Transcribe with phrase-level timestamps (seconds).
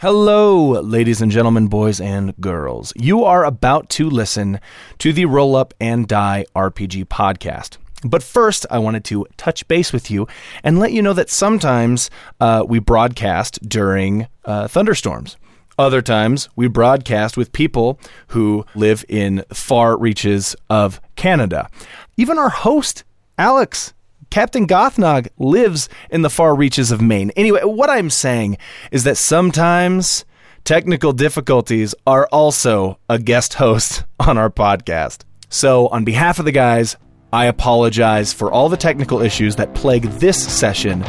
[0.00, 2.90] Hello, ladies and gentlemen, boys and girls.
[2.96, 4.58] You are about to listen
[4.96, 7.76] to the Roll Up and Die RPG podcast.
[8.02, 10.26] But first, I wanted to touch base with you
[10.64, 12.08] and let you know that sometimes
[12.40, 15.36] uh, we broadcast during uh, thunderstorms.
[15.78, 21.68] Other times, we broadcast with people who live in far reaches of Canada.
[22.16, 23.04] Even our host,
[23.36, 23.92] Alex,
[24.30, 27.30] Captain Gothnog lives in the far reaches of Maine.
[27.34, 28.58] Anyway, what I'm saying
[28.92, 30.24] is that sometimes
[30.64, 35.22] technical difficulties are also a guest host on our podcast.
[35.48, 36.96] So, on behalf of the guys,
[37.32, 41.00] I apologize for all the technical issues that plague this session.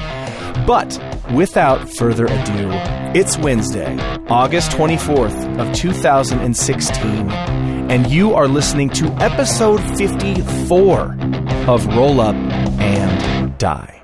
[0.66, 1.00] But
[1.32, 2.70] without further ado,
[3.14, 3.98] it's Wednesday,
[4.30, 7.30] August 24th of 2016,
[7.92, 11.18] and you are listening to episode 54
[11.68, 12.36] of Roll Up
[12.82, 13.11] and
[13.62, 14.02] Die.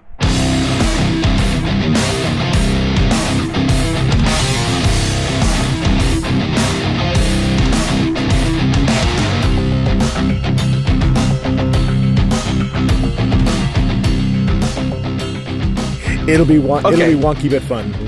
[16.28, 17.14] It'll be won- Okay.
[17.14, 17.96] it'll be wonky but fun.
[17.98, 18.04] We'll,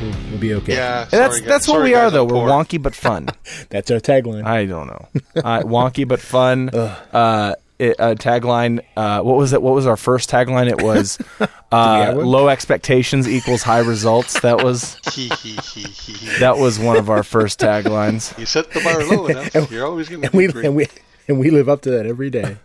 [0.00, 0.74] we'll- we'll be okay.
[0.74, 1.48] Yeah, And that's sorry, guys.
[1.48, 2.22] that's what Sorry, we are guys, though.
[2.22, 2.48] I'm We're poor.
[2.50, 3.28] wonky but fun.
[3.70, 4.44] That's our tagline.
[4.44, 5.06] I don't know.
[5.34, 6.70] Uh, wonky but fun.
[7.12, 8.84] Uh, it, uh, tagline.
[8.96, 9.62] Uh, what was it?
[9.62, 10.68] What was our first tagline?
[10.70, 11.18] It was
[11.72, 14.40] uh, low expectations equals high results.
[14.40, 14.94] That was
[16.38, 18.36] that was one of our first taglines.
[18.38, 19.70] You set the bar low enough.
[19.70, 20.86] You're always going to and we and we
[21.28, 22.56] and we live up to that every day.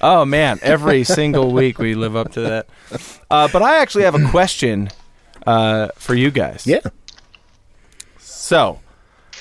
[0.00, 2.66] Oh man, every single week we live up to that.
[3.30, 4.90] Uh, but I actually have a question
[5.46, 6.66] uh, for you guys.
[6.66, 6.80] Yeah.
[8.18, 8.80] So,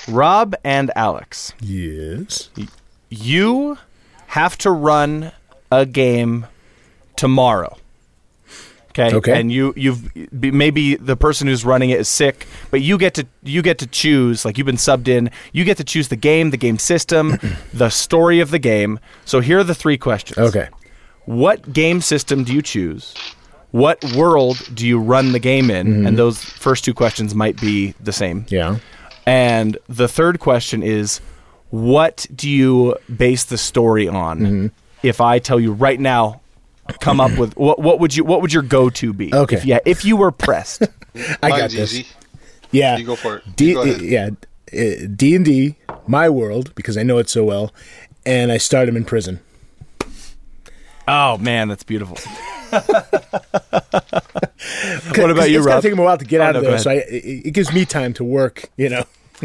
[0.07, 2.49] Rob and Alex, Yes.
[3.09, 3.79] you
[4.31, 5.29] have to run
[5.73, 6.45] a game
[7.17, 7.77] tomorrow.
[8.91, 9.13] Okay.
[9.13, 9.37] Okay.
[9.37, 13.27] And you you've maybe the person who's running it is sick, but you get to
[13.43, 15.31] you get to choose like you've been subbed in.
[15.51, 17.39] You get to choose the game, the game system,
[17.73, 18.99] the story of the game.
[19.25, 20.37] So here are the three questions.
[20.37, 20.69] Okay.
[21.25, 23.13] What game system do you choose?
[23.71, 25.87] What world do you run the game in?
[25.87, 26.07] Mm-hmm.
[26.07, 28.45] And those first two questions might be the same.
[28.47, 28.77] Yeah.
[29.25, 31.21] And the third question is
[31.71, 34.39] what do you base the story on?
[34.39, 34.67] Mm-hmm.
[35.03, 36.41] If I tell you right now,
[36.99, 39.33] come up with what what would you what would your go to be?
[39.33, 39.55] Okay.
[39.57, 40.83] If, yeah, if you were pressed.
[41.43, 41.93] I got this.
[41.93, 42.07] easy.
[42.71, 42.97] Yeah.
[42.97, 43.55] You go for it.
[43.55, 44.29] D- go yeah.
[44.71, 45.75] D and D,
[46.07, 47.73] my world because I know it so well,
[48.25, 49.39] and I start him in prison.
[51.07, 52.17] oh man, that's beautiful.
[55.17, 55.73] What about you, It's Rob?
[55.73, 57.47] gonna take him a while to get Oh, out no, of there, so I, it,
[57.47, 58.69] it gives me time to work.
[58.77, 59.03] You know.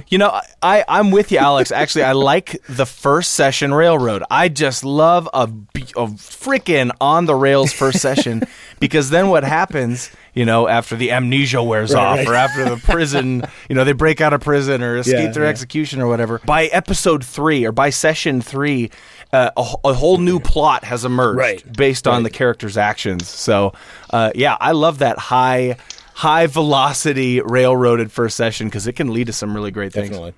[0.08, 1.70] You know, I, I'm with you, Alex.
[1.72, 4.22] Actually, I like the first session railroad.
[4.30, 8.42] I just love a, a freaking on the rails first session
[8.80, 12.28] because then what happens, you know, after the amnesia wears Right, off right.
[12.28, 15.44] or after the prison, you know, they break out of prison or escape Yeah, their
[15.44, 15.50] yeah.
[15.50, 16.40] execution or whatever.
[16.44, 18.90] By episode three or by session three,
[19.32, 21.72] uh, a, a whole new plot has emerged Right.
[21.76, 23.28] based on the character's actions.
[23.28, 23.72] So,
[24.10, 25.76] uh, yeah, I love that high.
[26.16, 30.08] High velocity railroaded first session because it can lead to some really great things.
[30.08, 30.34] Definitely.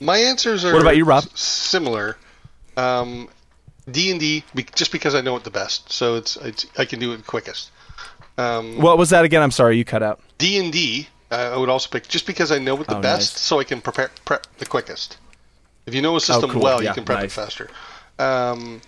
[0.00, 1.24] My answers are What about you, Rob?
[1.24, 2.16] s- similar.
[2.76, 3.28] Um,
[3.90, 4.44] D and D,
[4.74, 7.70] just because I know it the best, so it's, it's I can do it quickest.
[8.38, 9.42] Um, What was that again?
[9.42, 10.20] I'm sorry, you cut out.
[10.38, 13.00] D and D, uh, I would also pick just because I know it the Oh,
[13.02, 13.40] best, nice.
[13.42, 15.18] so I can prepare prep the quickest.
[15.86, 16.62] If you know a system cool.
[16.62, 17.30] well, Yeah, you can prep nice.
[17.30, 17.70] it faster.
[18.18, 18.80] Um,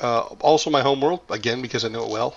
[0.00, 2.34] uh, also, my homeworld again because I know it well.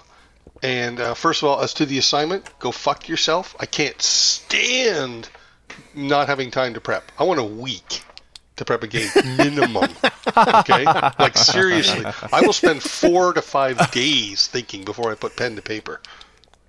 [0.63, 3.55] And uh, first of all, as to the assignment, go fuck yourself.
[3.59, 5.29] I can't stand
[5.95, 7.11] not having time to prep.
[7.17, 8.01] I want a week
[8.57, 9.89] to prep a game minimum.
[10.38, 10.85] okay,
[11.17, 15.61] like seriously, I will spend four to five days thinking before I put pen to
[15.61, 16.01] paper.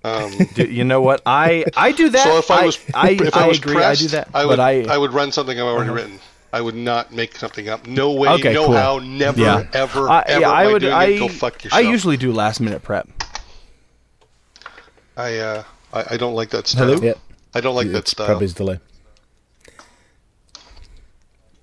[0.03, 1.21] Um, Do- you know what?
[1.25, 2.23] I I do that.
[2.23, 3.75] so if I was, I, if I I was agree.
[3.75, 4.29] pressed, I do that.
[4.33, 4.93] I would, I, Uh-huh.
[4.93, 6.19] I would run something I've already written.
[6.51, 7.87] I would not make something up.
[7.87, 8.75] No way, Okay, no cool.
[8.75, 9.65] how, never, yeah.
[9.73, 10.41] ever, I, ever.
[10.41, 10.83] yeah, I would.
[10.83, 11.27] I.
[11.71, 13.07] I usually do last minute prep.
[15.15, 15.63] I, uh,
[15.93, 16.87] I, I don't like that style.
[16.87, 17.01] Hello?
[17.01, 17.19] Yep.
[17.53, 18.25] I don't like that it's style.
[18.27, 18.79] probably his delay.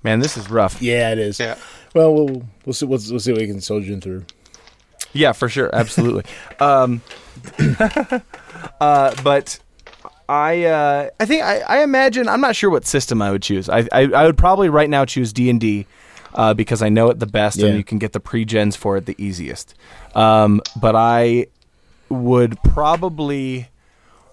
[0.02, 0.81] Man, this is rough.
[0.81, 1.38] Yeah, it is.
[1.38, 1.56] Yeah.
[1.94, 2.87] Well, we'll we'll see.
[2.87, 4.25] We'll, we'll see what we can soldier him through.
[5.12, 6.25] Yeah, for sure, absolutely.
[6.61, 7.02] um,
[8.81, 9.58] uh, but
[10.29, 13.69] I, uh, I think I, I imagine I'm not sure what system I would choose.
[13.69, 15.87] I, I, I would probably right now choose D and D
[16.35, 17.67] uh, because I know it the best Yeah.
[17.69, 19.75] and you can get the pre-gens for it the easiest.
[20.14, 21.46] Um, but I
[22.10, 23.68] would probably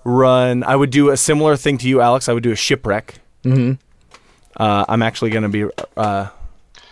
[0.03, 0.63] run.
[0.63, 2.27] I would do a similar thing to you, Alex.
[2.27, 3.15] I would do a shipwreck.
[3.43, 3.73] Mm-hmm.
[4.61, 5.65] Uh, I'm actually going to be,
[5.95, 6.29] uh,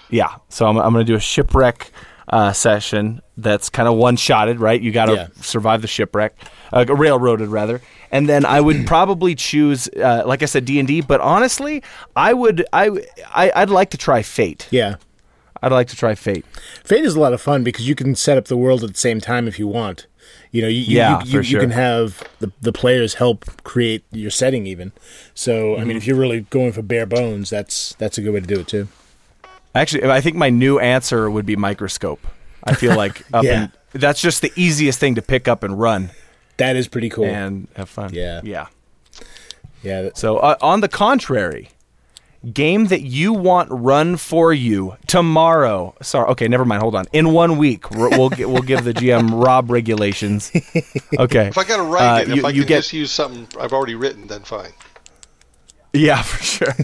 [0.09, 0.35] yeah.
[0.49, 1.91] So I'm, I'm going to do a shipwreck
[2.29, 4.79] uh, session that's kind of one shotted, right?
[4.79, 5.27] You got to Yeah.
[5.41, 6.35] survive the shipwreck,
[6.71, 10.87] uh, railroaded rather, and then I would probably choose, uh, like I said, D and
[10.87, 11.01] D.
[11.01, 11.83] But honestly,
[12.15, 12.89] I would, I,
[13.33, 14.67] I, I'd like to try Fate.
[14.71, 14.95] Yeah.
[15.61, 16.45] I'd like to try Fate.
[16.83, 18.99] Fate is a lot of fun because you can set up the world at the
[18.99, 20.05] same time if you want.
[20.55, 21.43] You know, you, you, Yeah, you, you, sure.
[21.43, 24.91] you can have the, the players help create your setting even.
[25.33, 25.87] So, I Mm-hmm.
[25.87, 28.59] mean, if you're really going for bare bones, that's that's a good way to do
[28.61, 28.87] it too.
[29.73, 32.21] Actually, I think my new answer would be microscope.
[32.63, 33.67] I feel like up Yeah.
[33.93, 36.11] and that's just the easiest thing to pick up and run
[36.57, 37.25] That is pretty cool.
[37.25, 38.11] and have fun.
[38.13, 38.39] Yeah.
[38.43, 38.67] yeah.
[39.83, 41.69] Yeah, that- So, uh, on the contrary,
[42.53, 45.95] game that you want run for you tomorrow.
[46.01, 46.81] Sorry, okay, never mind.
[46.81, 47.05] Hold on.
[47.13, 50.51] In one week, we'll gi- we'll give the GM Rob regulations.
[51.17, 51.47] Okay.
[51.47, 53.11] If I got to write Uh, it, if you- I you can get- just use
[53.11, 54.71] something I've already written, then fine.
[55.93, 56.75] Yeah, for sure.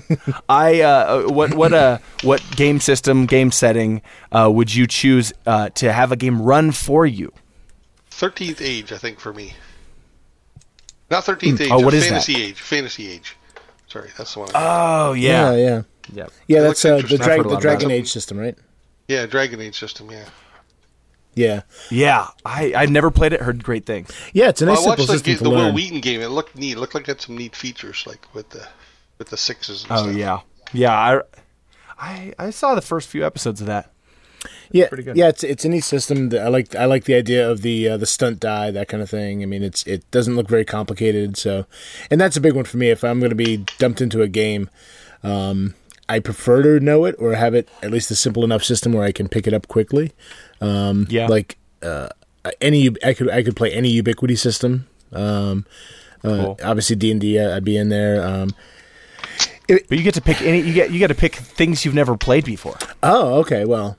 [0.47, 5.67] I uh, what what uh what game system game setting uh, would you choose uh,
[5.75, 7.33] to have a game run for you?
[8.09, 9.53] Thirteenth Age, I think, for me.
[11.09, 11.69] Not Thirteenth Age.
[11.71, 12.09] Oh, uh, what is that?
[12.23, 12.61] Fantasy Age.
[12.61, 13.35] Fantasy Age.
[13.91, 14.49] Sorry, that's the one.
[14.55, 15.81] Oh yeah, yeah, yeah,
[16.13, 16.27] yeah.
[16.47, 16.61] yeah.
[16.61, 17.19] That's uh, the, interesting.
[17.21, 17.91] I've drag, heard a the Dragon.
[17.91, 18.57] Age system, right?
[19.07, 20.09] yeah, Dragon Age system.
[20.09, 20.25] Yeah.
[21.33, 23.39] Yeah, Yeah, I I've never played it.
[23.39, 24.11] Heard great things.
[24.33, 24.49] yeah.
[24.49, 25.75] It's a nice Well, I watched simple the, system ga- to the Wil learn.
[25.75, 26.21] Wheaton game.
[26.21, 26.73] It looked neat.
[26.73, 28.67] It looked like it had some neat features, like with the
[29.17, 29.83] with the sixes.
[29.83, 30.15] And Oh stuff.
[30.15, 30.39] yeah,
[30.73, 30.91] yeah.
[30.93, 31.21] I
[31.97, 33.91] I I saw the first few episodes of that.
[34.73, 35.15] Yeah, pretty good.
[35.17, 35.27] yeah.
[35.29, 36.29] It's it's a neat system.
[36.29, 39.01] that I like I like the idea of the uh, the stunt die that kind
[39.03, 39.43] of thing.
[39.43, 41.37] I mean, it's it doesn't look very complicated.
[41.37, 41.65] So,
[42.09, 42.89] and that's a big one for me.
[42.89, 44.69] If I'm going to be dumped into a game,
[45.23, 45.75] um,
[46.09, 49.03] I prefer to know it or have it at least a simple enough system where
[49.03, 50.11] I can pick it up quickly.
[50.61, 51.27] Um, Yeah.
[51.27, 52.09] like uh,
[52.59, 54.87] any I could I could play any Ubiquity system.
[55.13, 55.65] Um,
[56.23, 56.59] uh, Cool.
[56.63, 58.23] Obviously D and D, I'd be in there.
[58.25, 58.49] Um,
[59.67, 60.59] But you get to pick any.
[60.61, 62.77] You get you get to pick things you've never played before.
[63.01, 63.63] Oh, okay.
[63.65, 63.97] Well,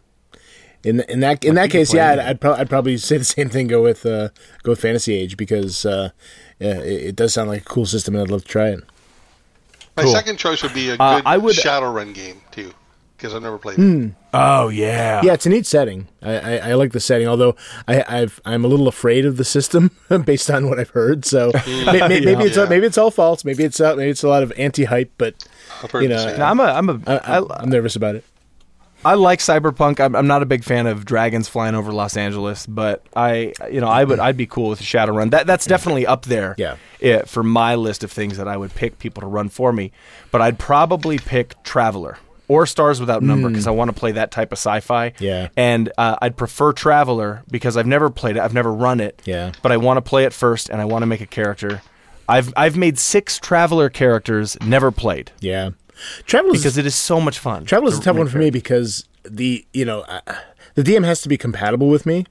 [0.84, 2.18] in in that in that case, yeah, I'd.
[2.18, 3.66] I'd, pro- I'd probably say the same thing.
[3.68, 4.28] Go with uh,
[4.62, 6.10] go with Fantasy Age because uh,
[6.58, 8.80] yeah, it, it does sound like a cool system, and I'd love to try it.
[9.96, 10.12] My Cool.
[10.12, 12.72] second choice would be a good Uh, I would- Shadowrun game too,
[13.16, 14.04] because I've never played Hmm.
[14.06, 14.12] it.
[14.34, 15.20] Oh yeah.
[15.22, 16.08] Yeah, it's a neat setting.
[16.22, 17.54] I, I, I like the setting, although
[17.86, 19.90] I, I've I'm a little afraid of the system
[20.24, 21.26] based on what I've heard.
[21.26, 22.64] So may, may- maybe it's Yeah.
[22.70, 23.44] maybe it's all false.
[23.44, 25.46] Maybe it's uh, maybe it's a lot of anti hype, but
[25.82, 26.38] I've heard You the know, same.
[26.38, 28.24] No, I'm a I'm a I, I, I, I'm nervous about it.
[29.04, 30.00] I like cyberpunk.
[30.00, 33.80] I'm, I'm not a big fan of dragons flying over Los Angeles, but I you
[33.80, 35.30] know I would I'd be cool with a Shadowrun.
[35.30, 36.54] That that's definitely up there.
[36.58, 36.76] Yeah.
[37.00, 39.92] eh, for my list of things that I would pick people to run for me.
[40.30, 42.18] But I'd probably pick Traveller
[42.48, 45.10] or Stars Without Number because I want to play that type of sci-fi.
[45.10, 45.24] Hmm.
[45.24, 45.48] Yeah.
[45.56, 48.40] And uh, I'd prefer Traveller because I've never played it.
[48.40, 49.22] I've never run it.
[49.24, 49.52] Yeah.
[49.62, 51.82] But I want to play it first, and I want to make a character.
[52.28, 55.70] I've I've made six Traveller characters, never played Yeah,
[56.26, 57.64] Travel is because it is so much fun.
[57.64, 60.20] Travel is a tough one for me because the you know uh,
[60.74, 62.26] the DM has to be compatible with me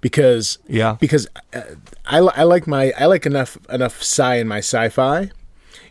[0.00, 0.96] because Yeah.
[1.00, 1.62] because uh,
[2.06, 5.30] I, I like my I like enough enough sci in my sci-fi.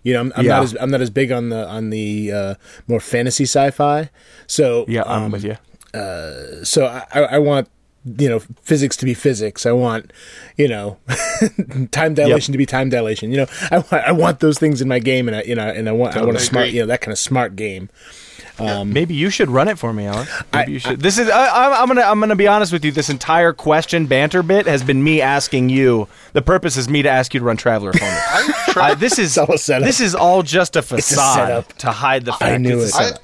[0.03, 0.56] You know, I'm, I'm Yeah.
[0.56, 2.56] not as I'm not as big on the on the uh,
[2.88, 4.09] more fantasy sci-fi.
[4.47, 5.57] So Yeah, I'm um, with you.
[6.63, 7.68] so I, I I want
[8.06, 9.66] you know physics to be physics.
[9.66, 10.12] I want
[10.58, 10.98] you know
[11.92, 13.32] time dilation to be time dilation.
[13.32, 15.68] You know, I want I want those things in my game, and I you know
[15.68, 16.76] and I want I want a Totally smart agree.
[16.78, 17.90] you know that kind of smart game.
[18.60, 20.32] Maybe you should run it for me, Alex.
[20.54, 21.00] Maybe I- you should.
[21.02, 21.28] this is.
[21.30, 22.02] I, I'm, I'm gonna.
[22.02, 22.92] I'm gonna be honest with you.
[22.92, 26.08] This entire question banter bit has been me asking you.
[26.34, 28.06] The purpose is me to ask you to run Traveller for me.
[28.12, 29.38] I tra- I, this is.
[29.38, 29.86] all a setup.
[29.86, 31.74] This is all just a facade setup.
[31.80, 32.44] to hide the fact.
[32.54, 32.94] I knew it.
[32.95, 33.24] I, setup.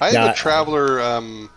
[0.00, 0.30] I have Yeah.
[0.30, 1.50] a Traveller, um,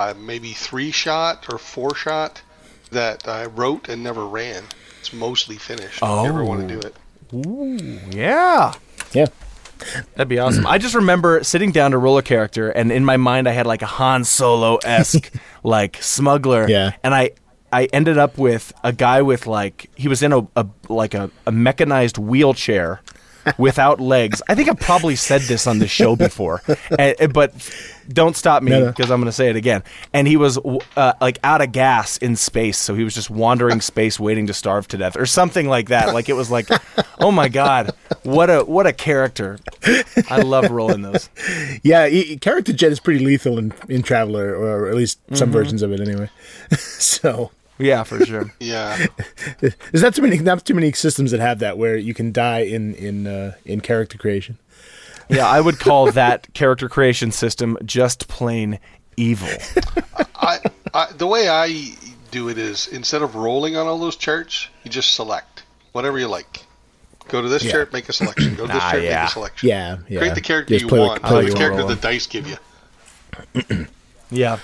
[0.00, 2.42] uh, maybe three shot or four shot
[2.90, 4.64] that I wrote and never ran.
[5.00, 5.98] It's mostly finished.
[5.98, 6.94] If you ever want to do it.
[7.34, 8.72] Ooh, Yeah.
[9.12, 9.26] Yeah.
[10.14, 10.66] That'd be awesome.
[10.66, 13.66] I just remember sitting down to roll a character, and in my mind, I had
[13.66, 15.32] like a Han Solo esque,
[15.64, 16.68] like smuggler.
[16.68, 16.92] Yeah.
[17.02, 17.30] And I,
[17.72, 21.30] I ended up with a guy with like he was in a, a like a,
[21.46, 23.00] a mechanized wheelchair
[23.58, 24.42] without legs.
[24.48, 26.62] I think I've probably said this on the show before,
[26.98, 27.52] and, and- but
[28.12, 28.86] don't stop me No, no.
[28.88, 29.82] because I'm going to say it again.
[30.12, 30.58] And he was
[30.96, 34.54] uh, like out of gas in space, so he was just wandering space, waiting to
[34.54, 36.12] starve to death, or something like that.
[36.12, 36.68] Like it was like,
[37.20, 37.92] oh my god,
[38.22, 39.58] what a what a character!
[40.28, 41.30] I love rolling those.
[41.82, 45.52] Yeah, he, character jet is pretty lethal in, in Traveller, or at least some mm-hmm.
[45.52, 46.30] versions of it anyway.
[46.76, 47.50] so
[47.80, 48.52] Yeah, for sure.
[48.60, 49.06] Yeah.
[49.60, 52.60] there's not too many not too many systems that have that where you can die
[52.60, 54.58] in in uh, in character creation.
[55.28, 58.78] Yeah, I would call that character creation system just plain
[59.16, 59.48] evil.
[60.36, 60.58] I,
[60.94, 61.94] I the way I
[62.30, 66.28] do it is instead of rolling on all those charts, you just select whatever you
[66.28, 66.64] like.
[67.28, 67.72] Go to this Yeah.
[67.72, 68.56] chart, make a selection.
[68.56, 69.20] Go to this Ah, chart, yeah.
[69.20, 69.68] make a selection.
[69.68, 70.18] Yeah, yeah.
[70.18, 71.88] Create the character Just you play with- want, play not the character role.
[71.88, 72.56] the dice give you.
[74.30, 74.58] Yeah.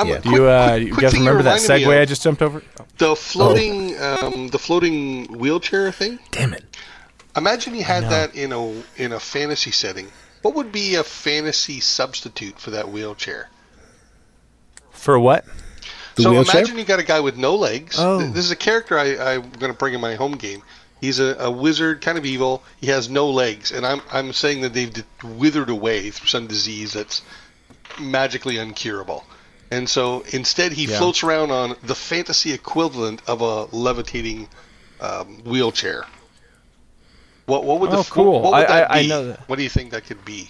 [0.00, 0.14] I'm Yeah.
[0.14, 2.62] a Do you, uh, you guys remember that reminded segue I just jumped over?
[2.98, 6.18] The floating, um, the floating wheelchair thing.
[6.30, 6.64] Damn it.
[7.36, 10.08] Imagine you had that in a in a fantasy setting.
[10.42, 13.50] What would be a fantasy substitute for that wheelchair?
[14.90, 15.44] For what?
[16.16, 16.60] The so wheelchair?
[16.60, 17.96] imagine you got a guy with no legs.
[17.98, 18.18] Oh.
[18.18, 20.62] This is a character I, I'm going to bring in my home game.
[21.00, 22.62] He's a, a wizard, kind of evil.
[22.80, 24.92] He has no legs, and I'm I'm saying that they've
[25.22, 27.22] withered away through some disease that's
[27.98, 29.24] magically uncurable.
[29.70, 30.98] And so instead, he Yeah.
[30.98, 34.48] floats around on the fantasy equivalent of a levitating
[35.00, 36.04] um, wheelchair.
[37.46, 38.40] What what would the Oh, cool.
[38.42, 39.48] What would I- that I- I know that.
[39.48, 40.48] What do you think that could be?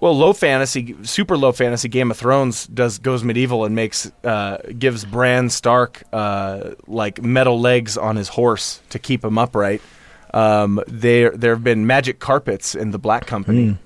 [0.00, 1.86] Well, low fantasy, super low fantasy.
[1.88, 7.60] Game of Thrones does goes medieval and makes uh, gives Bran Stark uh, like metal
[7.60, 9.82] legs on his horse to keep him upright.
[10.32, 13.76] Um, there there have been magic carpets in the Black Company.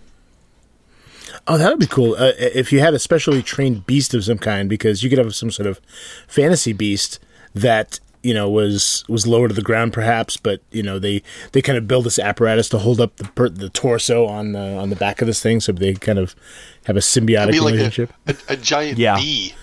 [1.46, 2.14] Oh, that would be cool.
[2.14, 5.34] Uh, if you had a specially trained beast of some kind, because you could have
[5.34, 5.80] some sort of
[6.26, 7.18] fantasy beast
[7.54, 11.22] that you know was was lower to the ground, perhaps, but you know they
[11.52, 14.58] they kind of build this apparatus to hold up the per- the torso on the
[14.76, 16.34] on the back of this thing, so they kind of
[16.86, 19.16] have a symbiotic It'd be like a, a, a giant Yeah.
[19.16, 19.54] bee,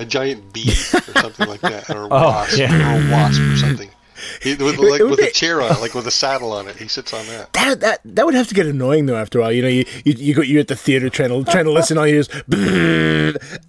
[0.00, 2.96] a giant bee or something like that, or a Oh, wasp, yeah.
[2.96, 3.90] or a wasp or something.
[4.42, 6.68] He, with, like, it would with a chair on it, like with a saddle on
[6.68, 6.76] it.
[6.76, 7.52] He sits on that.
[7.54, 9.16] that that that would have to get annoying though.
[9.16, 11.50] After a while, you know, you you, you go you're at the theater trying to
[11.50, 12.28] trying to listen, all you hear is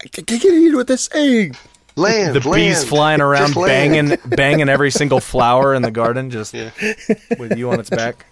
[0.03, 1.55] I can't get in what they're saying.
[1.97, 4.17] Land, The bees land, flying around, just land.
[4.17, 6.69] banging banging every single flower in the garden, just Yeah.
[7.37, 8.25] with you on its back.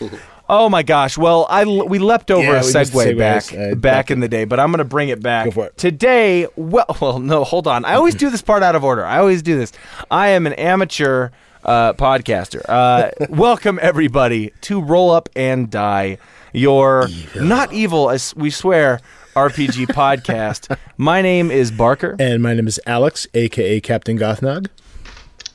[0.48, 1.18] Oh my gosh!
[1.18, 4.20] Well, I l- we leapt over Yeah, a we segue back uh, back back in
[4.20, 5.76] the day, but I'm going to bring it back Go for it.
[5.76, 6.46] today.
[6.56, 7.84] Well, well, no, hold on.
[7.84, 9.04] I always do this part out of order.
[9.04, 9.72] I always do this.
[10.10, 11.30] I am an amateur
[11.64, 12.62] uh, podcaster.
[12.68, 16.18] Uh, welcome everybody to Roll Up and Die,
[16.52, 19.00] your not evil, as we swear,
[19.34, 20.76] RPG podcast.
[20.96, 22.14] My name is Barker.
[22.20, 24.68] And my name is Alex, aka Captain Gothnog.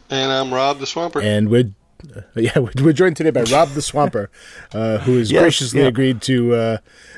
[0.10, 1.22] And I'm Rob the Swamper.
[1.22, 1.72] and we're
[2.16, 4.30] uh, yeah we're, joined today by Rob the Swamper,
[4.74, 5.88] uh, who has Yes, graciously yeah.
[5.88, 6.78] agreed to uh,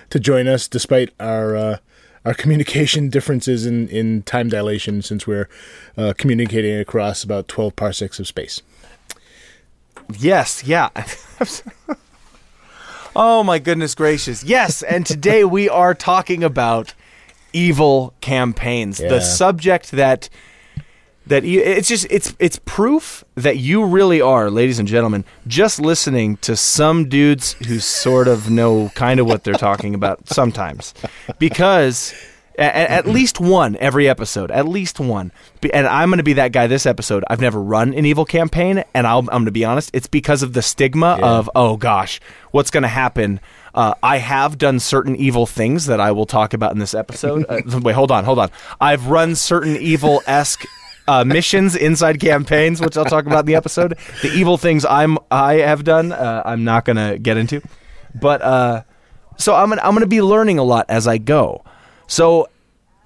[0.09, 1.77] to join us despite our uh,
[2.25, 5.49] our communication differences in, in time dilation since we're
[5.97, 8.61] uh, communicating across about twelve parsecs of space.
[10.17, 10.89] Yes, yeah.
[13.15, 14.43] oh my goodness gracious.
[14.43, 16.93] Yes, and today we are talking about
[17.53, 18.99] evil campaigns.
[18.99, 19.09] Yeah.
[19.09, 20.29] The subject that
[21.27, 25.79] that you, it's just it's it's proof that you really are, ladies and gentlemen, just
[25.79, 30.93] listening to some dudes who sort of know kind of what they're talking about sometimes.
[31.39, 32.13] Because
[32.57, 35.31] at, at least one every episode, at least one.
[35.73, 37.23] And I'm going to be that guy this episode.
[37.27, 39.89] I've never run an evil campaign, and I'll, I'm going to be honest.
[39.93, 41.25] It's because of the stigma Yeah.
[41.27, 42.19] of oh gosh,
[42.51, 43.39] what's going to happen?
[43.73, 47.45] Uh, I have done certain evil things that I will talk about in this episode.
[47.49, 48.51] uh, wait, hold on, hold on.
[48.79, 50.63] I've run certain evil esque.
[51.07, 53.97] Uh, missions inside campaigns, which I'll talk about in the episode.
[54.21, 57.61] The evil things I'm I have done, uh, I'm not gonna get into,
[58.15, 58.83] but uh,
[59.37, 61.63] so I'm gonna I'm gonna be learning a lot as I go.
[62.07, 62.47] So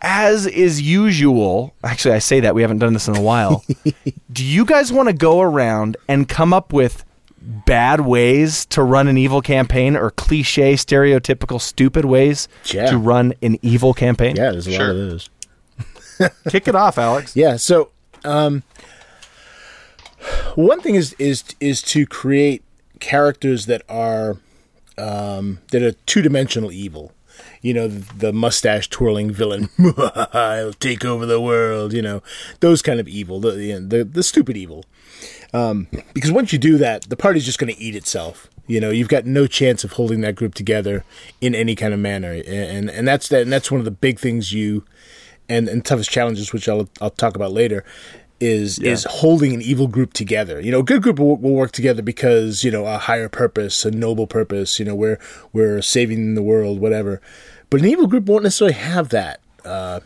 [0.02, 3.64] as is usual, actually I say that we haven't done this in a while.
[4.32, 7.04] do you guys want to go around and come up with
[7.42, 12.92] bad ways to run an evil campaign or cliche, stereotypical, stupid ways Yeah.
[12.92, 14.36] to run an evil campaign?
[14.36, 14.88] Yeah, there's a Sure.
[14.94, 15.30] lot of those.
[16.50, 17.36] Kick it off, Alex.
[17.36, 17.58] Yeah.
[17.58, 17.92] So,
[18.24, 18.64] um,
[20.56, 22.64] one thing is is is to create
[23.00, 24.38] characters that are
[24.98, 27.12] um, that are two dimensional evil.
[27.62, 29.70] You know, the, mustache twirling villain.
[30.34, 31.94] I'll take over the world.
[31.94, 32.24] You know,
[32.62, 33.40] those kind of evil.
[33.40, 34.86] The the the, the stupid evil.
[35.54, 38.50] Um, because once you do that, the party's just going to eat itself.
[38.68, 41.06] You know, you've got no chance of holding that group together
[41.40, 43.44] in any kind of manner, and and that's that.
[43.44, 44.84] And that's one of the big things you
[45.50, 47.84] and, and toughest challenges, which I'll I'll talk about later,
[48.40, 50.60] is is holding an evil group together.
[50.60, 53.86] You know, a good group will, will work together because you know a higher purpose,
[53.86, 54.80] a noble purpose.
[54.80, 55.20] You know, we're
[55.54, 57.22] we're saving the world, whatever.
[57.70, 59.42] But an evil group won't necessarily have that.
[59.66, 60.00] Uh,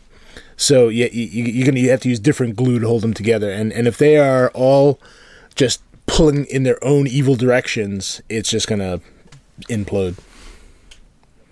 [0.56, 3.50] so yeah, you, you're gonna you have to use different glue to hold them together.
[3.50, 4.98] And and if they are all
[5.54, 9.00] just pulling in their own evil directions, it's just gonna
[9.68, 10.18] implode.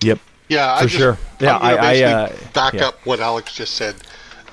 [0.03, 0.19] Yep.
[0.51, 1.19] Yeah, I For just, sure.
[1.39, 2.89] Yeah, I- I, uh, back yeah.
[2.89, 3.95] up what Alex just said.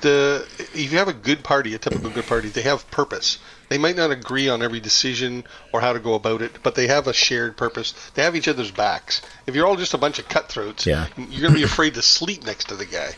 [0.00, 3.38] The if you have a good party, a typical good party, they have purpose.
[3.68, 6.86] They might not agree on every decision or how to go about it, but they
[6.86, 7.92] have a shared purpose.
[8.14, 9.22] They have each other's backs.
[9.48, 11.08] If you're all just a bunch of cutthroats, Yeah.
[11.16, 13.10] you're going to be afraid to sleep next to the guy.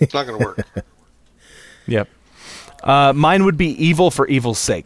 [0.00, 0.66] It's not going to work.
[1.88, 2.08] Yep.
[2.84, 4.84] Uh, mine would be evil for evil's sake.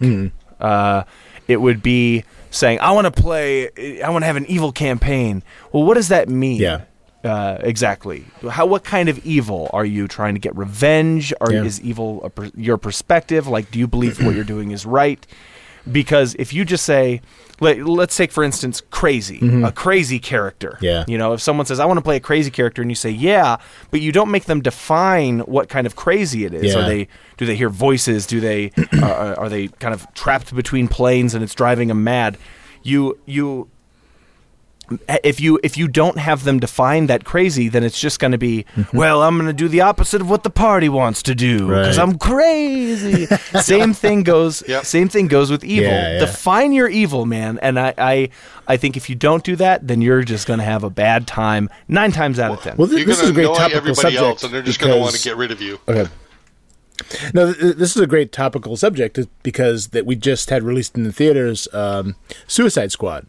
[0.59, 1.03] Uh,
[1.47, 2.25] it would be
[2.57, 4.01] saying, "I want to play.
[4.03, 6.61] I want to have an evil campaign." Well, what does that mean?
[6.61, 6.83] Yeah.
[7.25, 8.25] Uh, exactly.
[8.49, 8.67] How?
[8.67, 11.33] What kind of evil are you trying to get revenge?
[11.41, 11.65] Or Yeah.
[11.65, 13.47] is evil a per, your perspective?
[13.49, 15.27] Like, do you believe what you're doing is right?
[15.91, 17.21] Because if you just say,
[17.61, 20.73] let, let's take for instance, crazy, a crazy character.
[20.77, 20.85] Mm-hmm.
[20.85, 21.05] Yeah.
[21.09, 23.11] You know, if someone says, "I want to play a crazy character," and you say,
[23.11, 23.57] "Yeah,"
[23.91, 26.75] but you don't make them define what kind of crazy it is.
[26.75, 26.81] Yeah.
[26.81, 27.09] Are they?
[27.37, 28.27] Do they hear voices?
[28.27, 28.73] Do they?
[29.01, 32.37] uh, are they kind of trapped between planes and it's driving them mad?
[32.83, 33.69] You you
[35.25, 38.39] if you if you don't have them define that crazy, then it's just going to
[38.39, 39.23] be well.
[39.23, 42.09] I'm going to do the opposite of what the party wants to do because Right.
[42.09, 43.27] I'm crazy.
[43.61, 44.63] same thing goes.
[44.69, 44.85] Yep.
[44.85, 45.91] Same thing goes with evil.
[45.91, 46.19] Yeah, yeah.
[46.21, 47.59] Define your evil, man.
[47.63, 48.29] And I, I
[48.69, 51.27] I think if you don't do that, then you're just going to have a bad
[51.27, 52.77] time nine times out of ten.
[52.77, 54.23] Well, th- You're this is a great annoy topical everybody subject.
[54.23, 55.79] else, and they're just going to want to get rid of you.
[55.89, 56.07] Okay.
[57.35, 60.97] No, th- th- this is a great topical subject because that we just had released
[60.97, 62.17] in the theaters, um,
[62.47, 63.27] Suicide Squad,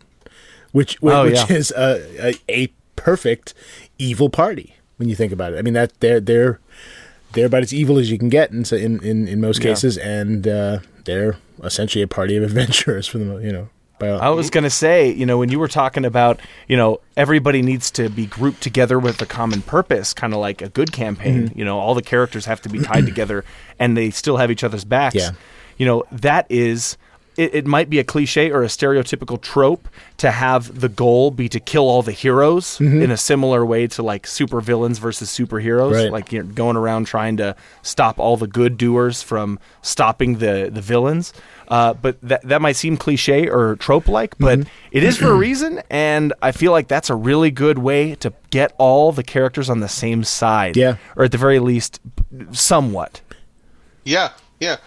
[0.77, 1.57] which wh- Oh, which yeah.
[1.57, 3.53] is a, a a perfect
[3.97, 5.57] evil party when you think about it.
[5.59, 6.59] I mean that they're they're
[7.33, 9.71] they're about as evil as you can get in in in, in most Yeah.
[9.71, 13.69] cases, and uh, they're essentially a party of adventurers for the you know.
[13.99, 17.63] I was going to say, you know, when you were talking about, you know, everybody
[17.63, 21.47] needs to be grouped together with a common purpose, kind of like a good campaign.
[21.47, 21.57] Mm-hmm.
[21.57, 23.43] You know, all the characters have to be tied together
[23.79, 25.15] and they still have each other's backs.
[25.15, 25.31] Yeah.
[25.77, 26.95] You know, that is.
[27.37, 31.47] It, it might be a cliche or a stereotypical trope to have the goal be
[31.49, 35.93] to kill all the heroes in a similar way to like supervillains versus superheroes.
[35.93, 36.11] Right.
[36.11, 40.81] Like you're going around trying to stop all the good doers from stopping the the
[40.81, 41.33] villains.
[41.67, 44.59] Uh, but that that might seem cliche or trope like, but
[44.91, 48.33] it is for a reason, and I feel like that's a really good way to
[48.49, 50.77] get all the characters on the same side.
[50.77, 50.95] Yeah.
[51.15, 51.99] or at the very least,
[52.51, 53.21] somewhat.
[54.05, 54.77] Yeah, yeah.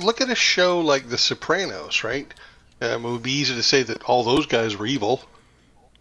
[0.00, 2.32] Look at a show like The Sopranos, right?
[2.80, 5.22] Um, it would be easy to say that all those guys were evil,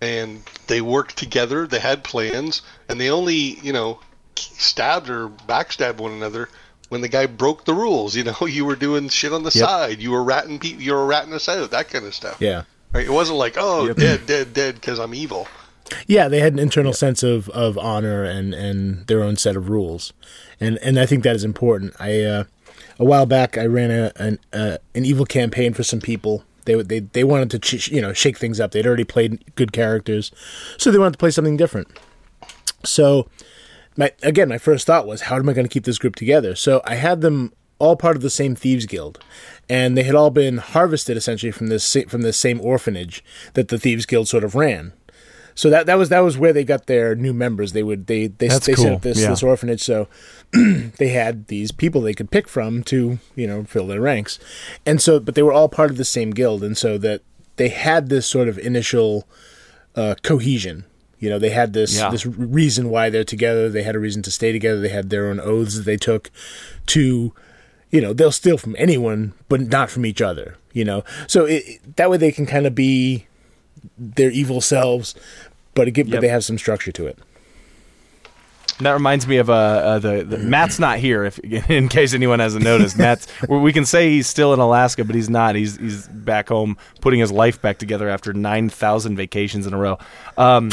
[0.02, 1.68] and they worked together.
[1.68, 4.00] They had plans, and they only, you know,
[4.36, 6.50] stabbed or backstabbed one another
[6.90, 8.16] when the guy broke the rules.
[8.24, 9.66] You know, you were doing shit on the Yep.
[9.68, 10.00] side.
[10.02, 10.82] You were ratting people.
[10.82, 11.72] You were ratting us out.
[11.72, 12.38] That kind of stuff.
[12.40, 12.64] yeah.
[12.92, 13.06] Right?
[13.08, 13.98] It wasn't like, oh, Yep.
[13.98, 15.48] dead, dead, dead, because I'm evil.
[16.08, 19.70] Yeah, they had an internal sense of, of honor and, and their own set of
[19.70, 20.12] rules,
[20.60, 21.94] and and I think that is important.
[22.00, 22.44] I uh,
[23.00, 26.44] a while back I ran a an, uh, an evil campaign for some people.
[26.66, 28.72] They they they wanted to ch- you know shake things up.
[28.72, 30.32] They'd already played good characters,
[30.78, 31.88] so they wanted to play something different.
[32.86, 33.30] So,
[33.98, 36.56] my again, my first thought was, how am I going to keep this group together?
[36.56, 39.20] So I had them all part of the same thieves guild,
[39.70, 43.80] and they had all been harvested essentially from this from this same orphanage that the
[43.80, 44.94] thieves guild sort of ran.
[45.56, 47.74] So that that was that was where they got their new members.
[47.74, 49.30] They would they they That's they set up this yeah.
[49.30, 49.82] this orphanage.
[49.84, 50.08] So
[50.52, 54.40] they had these people they could pick from to you know fill their ranks,
[54.86, 57.22] and so but they were all part of the same guild, and so that
[57.58, 59.28] they had this sort of initial
[59.96, 60.86] uh, cohesion.
[61.20, 62.10] You know, they had this Yeah.
[62.10, 63.70] this reason why they're together.
[63.70, 64.82] They had a reason to stay together.
[64.82, 66.30] They had their own oaths that they took
[66.88, 67.32] to,
[67.92, 70.58] you know, they'll steal from anyone, but not from each other.
[70.74, 73.28] You know, so it- that way they can kind of be
[73.98, 75.16] their evil selves,
[75.74, 77.18] but, it give, but they have some structure to it.
[78.78, 81.24] And that reminds me of uh, uh the, the Matt's not here.
[81.24, 81.38] If
[81.70, 85.30] in case anyone hasn't noticed, Matt's we can say he's still in Alaska, but he's
[85.30, 85.56] not.
[85.56, 89.78] He's he's back home putting his life back together after nine thousand vacations in a
[89.78, 90.00] row.
[90.38, 90.72] Um,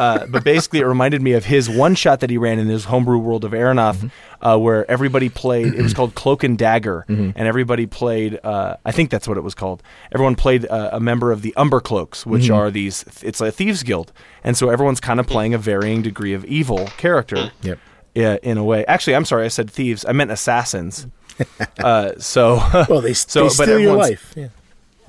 [0.00, 2.86] uh, but basically, it reminded me of his one shot that he ran in his
[2.86, 4.10] homebrew world of Aeronath,
[4.40, 5.74] uh, where everybody played.
[5.74, 8.40] It was called Cloak and Dagger, and everybody played.
[8.42, 9.82] Uh, I think that's what it was called.
[10.12, 13.04] Everyone played uh, a member of the Umber Cloaks, which are these.
[13.22, 16.86] It's a thieves guild, and so everyone's kind of playing a varying degree of evil
[16.96, 17.52] character.
[17.62, 17.78] Yep.
[18.14, 18.84] Yeah, in a way.
[18.86, 20.04] Actually, I'm sorry, I said thieves.
[20.04, 21.06] I meant assassins.
[21.78, 22.56] uh, so,
[22.88, 24.32] Well, they, So, they but steal your life.
[24.36, 24.48] Yeah.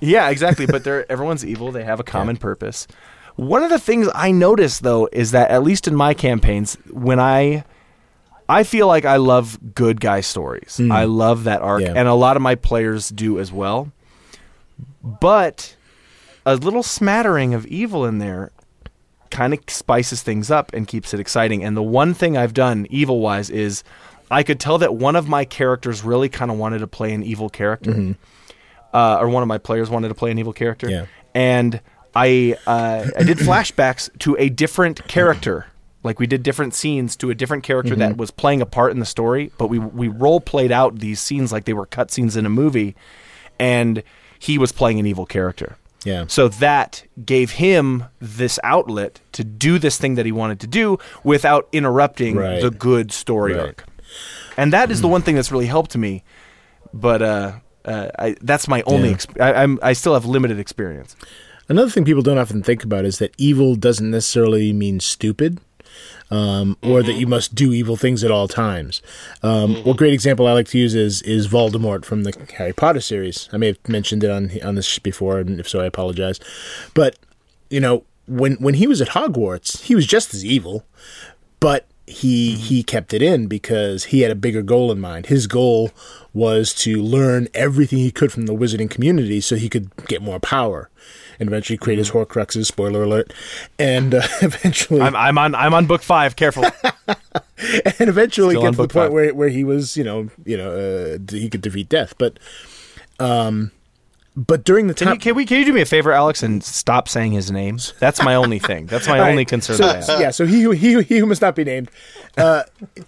[0.01, 0.65] yeah, exactly.
[0.65, 1.71] But they're everyone's evil.
[1.71, 2.87] They have a common purpose.
[3.35, 7.19] One of the things I notice though is that at least in my campaigns, when
[7.19, 7.63] I
[8.49, 10.81] I feel like I love good guy stories.
[10.91, 11.93] I love that arc, Yeah.
[11.95, 13.91] and a lot of my players do as well.
[15.03, 15.75] But
[16.45, 18.51] a little smattering of evil in there
[19.29, 21.63] kind of spices things up and keeps it exciting.
[21.63, 23.83] And the one thing I've done evil wise is
[24.29, 27.23] I could tell that one of my characters really kind of wanted to play an
[27.23, 28.15] evil character,
[28.93, 31.05] uh, or one of my players wanted to play an evil character, Yeah.
[31.33, 31.79] and
[32.15, 35.67] I uh, I did flashbacks to a different character.
[36.03, 38.99] Like we did different scenes to a different character that was playing a part in
[38.99, 42.35] the story, but we we role played out these scenes like they were cut scenes
[42.35, 42.95] in a movie,
[43.59, 44.01] and
[44.39, 45.77] he was playing an evil character.
[46.03, 46.25] Yeah.
[46.27, 50.97] So that gave him this outlet to do this thing that he wanted to do
[51.23, 52.59] without interrupting Right.
[52.59, 53.67] the good story Right.
[53.67, 53.85] arc.
[54.57, 56.23] And that is the one thing that's really helped me.
[56.91, 57.51] But uh,
[57.85, 59.09] uh, I, that's my only.
[59.09, 59.15] Yeah.
[59.15, 61.15] Exp- I, I'm I still have limited experience.
[61.71, 65.57] Another thing people don't often think about is that evil doesn't necessarily mean stupid.
[66.29, 69.01] um, or that you must do evil things at all times.
[69.41, 72.99] Um, One great example I like to use is is Voldemort from the Harry Potter
[72.99, 73.47] series.
[73.53, 76.39] I may have mentioned it on on this before, and if so, I apologize.
[76.93, 77.17] But
[77.69, 80.85] you know, when when he was at Hogwarts, he was just as evil,
[81.61, 85.27] but he he kept it in because he had a bigger goal in mind.
[85.27, 85.91] His goal
[86.33, 90.39] was to learn everything he could from the wizarding community so he could get more
[90.39, 90.89] power
[91.39, 92.65] and eventually create his Horcruxes.
[92.65, 93.33] Spoiler alert!
[93.79, 96.35] And uh, eventually, I'm, I'm on I'm on book five.
[96.35, 96.65] Careful.
[97.07, 99.11] and eventually Still get to the point five.
[99.11, 102.15] where where he was, you know, you know, uh, he could defeat death.
[102.17, 102.39] But,
[103.19, 103.71] um,
[104.35, 105.45] but during the Can time, you, can we?
[105.45, 107.79] Can you do me a favor, Alex, and stop saying his name?
[107.99, 108.85] That's my only thing.
[108.85, 110.01] That's my only right, concern.
[110.01, 111.91] So, yeah, so he he he who must not be named,
[112.37, 112.63] uh,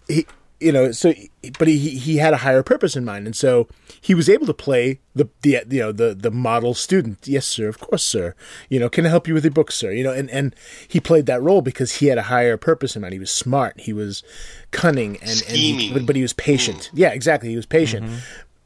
[0.07, 0.25] he
[0.63, 1.13] you know so
[1.60, 3.67] but he he had a higher purpose in mind, and so
[3.99, 7.19] he was able to play the the you know the the model student.
[7.26, 7.67] Yes, sir.
[7.67, 8.36] Of course, sir.
[8.69, 9.91] You know, can I help you with your book, sir?
[9.91, 10.56] You know, and and
[10.88, 13.13] he played that role because he had a higher purpose in mind.
[13.13, 13.82] He was smart.
[13.82, 14.23] He was
[14.71, 16.89] cunning, and, and he, but, but he was patient.
[16.93, 17.49] Yeah, exactly.
[17.49, 18.10] He was patient,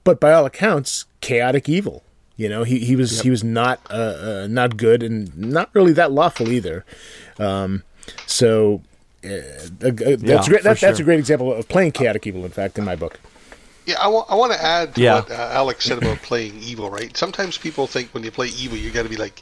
[0.03, 2.03] but by all accounts, chaotic evil.
[2.35, 3.93] You know, he, he was he was not uh,
[4.43, 6.85] uh, not good and not really that lawful either.
[7.39, 7.83] Um,
[8.27, 8.83] so
[9.21, 10.19] that's Yeah, a great.
[10.19, 10.25] for
[10.63, 12.45] That, That's a great example of playing chaotic evil.
[12.45, 13.19] In fact, in my book.
[13.85, 15.15] Yeah, I want to add to Yeah.
[15.15, 17.15] what uh, Alex said about playing evil, right?
[17.15, 19.41] Sometimes people think when you play evil, you got to be like,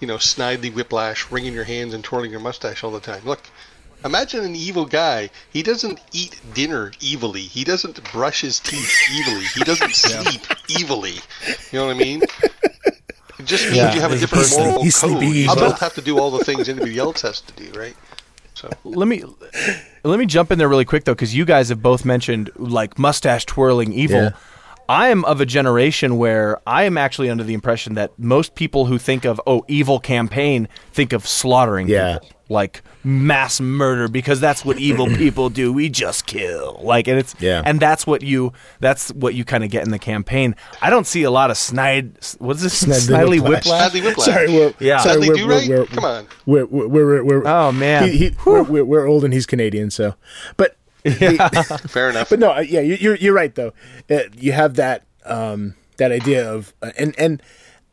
[0.00, 3.20] you know, snidely whiplash, wringing your hands and twirling your mustache all the time.
[3.26, 3.40] Look,
[4.04, 5.28] imagine an evil guy.
[5.52, 7.42] He doesn't eat dinner evilly.
[7.42, 9.44] He doesn't brush his teeth evilly.
[9.54, 10.40] He doesn't sleep
[10.80, 11.16] evilly.
[11.70, 12.22] You know what I mean?
[13.38, 14.92] It just means Yeah, you have a different person- moral code.
[14.92, 15.54] sleeping You evil.
[15.56, 17.94] don't have to do all the things anybody else has to do, right?
[18.62, 19.24] So let me
[20.04, 22.98] let me jump in there really quick though, because you guys have both mentioned like
[22.98, 24.22] mustache twirling evil.
[24.22, 24.30] Yeah.
[24.92, 28.84] I am of a generation where I am actually under the impression that most people
[28.86, 32.18] who think of oh evil campaign think of slaughtering Yeah.
[32.18, 32.28] people.
[32.48, 35.72] like mass murder because that's what evil people do.
[35.72, 36.78] We just kill.
[36.82, 37.62] Like and it's Yeah.
[37.64, 40.54] and that's what you that's what you kind of get in the campaign.
[40.82, 43.64] I don't see a lot of snide what is this Snidely snidely whiplash.
[43.64, 43.92] whiplash?
[43.92, 44.26] Snidely whiplash.
[44.26, 44.98] Sorry, we're Yeah.
[44.98, 45.68] Sorry, Snidely we're, do-right?
[45.68, 46.26] we're, we're, Come on.
[46.44, 48.08] We're we're we're, we're Oh, man.
[48.08, 50.14] he, he, we're, we're, we're old and he's Canadian, so
[50.58, 50.76] but
[51.88, 52.30] fair enough.
[52.30, 53.72] but no, uh, yeah, you- you're you're right though.
[54.10, 57.42] Uh, you have that um, that idea of uh, and and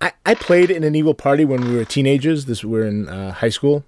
[0.02, 2.46] I, I played in an evil party when we were teenagers.
[2.46, 3.84] This we were in uh, high school,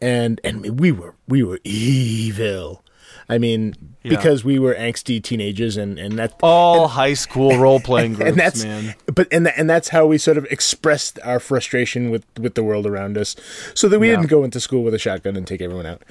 [0.00, 2.84] and and we were we were evil.
[3.30, 8.14] I mean, because we were angsty teenagers, and and that All high school role playing
[8.14, 8.94] groups, and that's man.
[9.06, 12.86] but and and that's how we sort of expressed our frustration with with the world
[12.86, 13.36] around us
[13.74, 14.16] so that we Yeah.
[14.16, 16.02] didn't go into school with a shotgun and take everyone out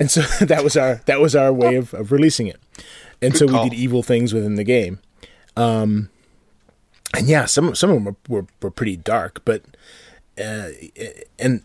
[0.00, 2.60] and so that was our that was our way of, of releasing it
[3.22, 3.62] and so call.
[3.64, 4.98] we did evil things within the game
[5.56, 6.08] um
[7.16, 9.62] and yeah some some of them were were, were pretty dark but
[10.42, 10.68] uh
[11.38, 11.62] and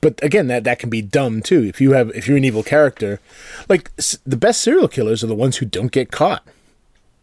[0.00, 2.62] but again that that can be dumb too if you have if you're an evil
[2.62, 3.20] character
[3.68, 6.46] like s- the best serial killers are the ones who don't get caught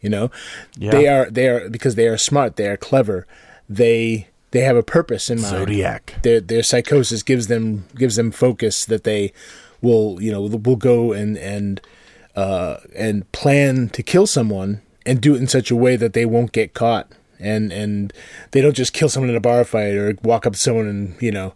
[0.01, 0.29] you know
[0.77, 0.91] Yeah.
[0.91, 3.25] they are they are because they are smart they are clever
[3.69, 6.15] they they have a purpose in mind Zodiac.
[6.23, 9.33] their their psychosis gives them gives them focus that they
[9.81, 11.81] will you know will go and and
[12.35, 16.25] uh and plan to kill someone and do it in such a way that they
[16.25, 18.13] won't get caught and and
[18.51, 21.21] they don't just kill someone in a bar fight or walk up to someone and
[21.21, 21.53] you know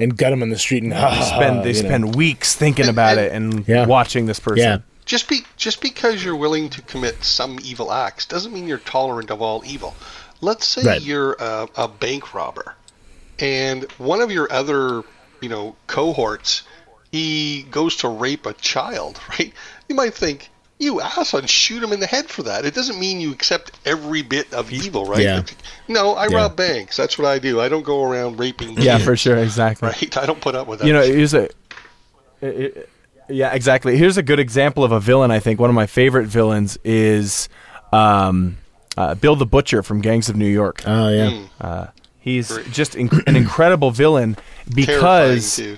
[0.00, 2.06] and gut them in the street and They spend they you know.
[2.08, 3.86] weeks thinking about it and Yeah.
[3.86, 4.58] watching this person.
[4.64, 8.78] yeah Just be just because you're willing to commit some evil acts doesn't mean you're
[8.78, 9.94] tolerant of all evil.
[10.40, 11.02] Let's say Right.
[11.02, 12.74] you're a, a bank robber,
[13.40, 15.02] and one of your other,
[15.40, 16.62] you know, cohorts,
[17.10, 19.52] he goes to rape a child, right?
[19.88, 22.64] You might think, you asshole, and shoot him in the head for that.
[22.64, 25.22] It doesn't mean you accept every bit of evil, right?
[25.22, 25.42] Yeah.
[25.88, 26.36] No, I Yeah.
[26.36, 26.96] rob banks.
[26.96, 27.60] That's what I do.
[27.60, 28.80] I don't go around raping.
[28.80, 29.88] Yeah, kids, for sure, exactly.
[29.88, 30.16] Right?
[30.16, 30.86] I don't put up with that.
[30.86, 31.44] You know, here's a.
[31.44, 31.52] it-
[32.42, 32.88] it-
[33.30, 33.98] yeah, exactly.
[33.98, 35.30] Here's a good example of a villain.
[35.30, 37.48] I think one of my favorite villains is
[37.92, 38.56] um,
[38.96, 40.82] uh, Bill the Butcher from Gangs of New York.
[40.86, 41.86] oh yeah Mm, Uh,
[42.20, 42.70] he's Great.
[42.72, 44.36] just inc- an incredible villain
[44.74, 44.86] terrifying,
[45.34, 45.76] because too.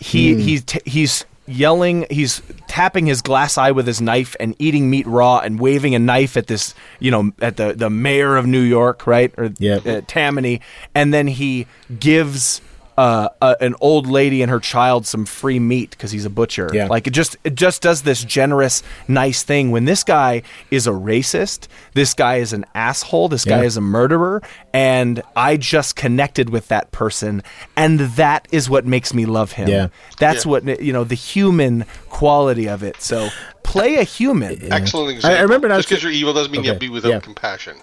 [0.00, 4.88] he he's t- he's yelling he's tapping his glass eye with his knife and eating
[4.90, 8.46] meat raw and waving a knife at this you know at the the mayor of
[8.46, 9.86] New York right or Yep.
[9.86, 10.60] uh, Tammany
[10.94, 11.66] and then he
[11.98, 12.60] gives
[12.98, 16.68] uh, uh, an old lady and her child some free meat because he's a butcher.
[16.72, 16.86] Yeah.
[16.88, 19.70] Like it just it just does this generous, nice thing.
[19.70, 23.80] When this guy is a racist, this guy is an asshole, this guy is a
[23.80, 24.42] murderer,
[24.74, 27.42] and I just connected with that person,
[27.76, 29.68] and that is what makes me love him.
[29.68, 29.88] Yeah.
[30.18, 30.50] That's Yeah.
[30.50, 33.00] what you know the human quality of it.
[33.00, 33.30] So
[33.62, 34.70] play a human.
[34.72, 35.42] Excellent I- I example.
[35.44, 37.20] remember now- Just because you're evil doesn't mean you have to be without yeah.
[37.20, 37.76] compassion.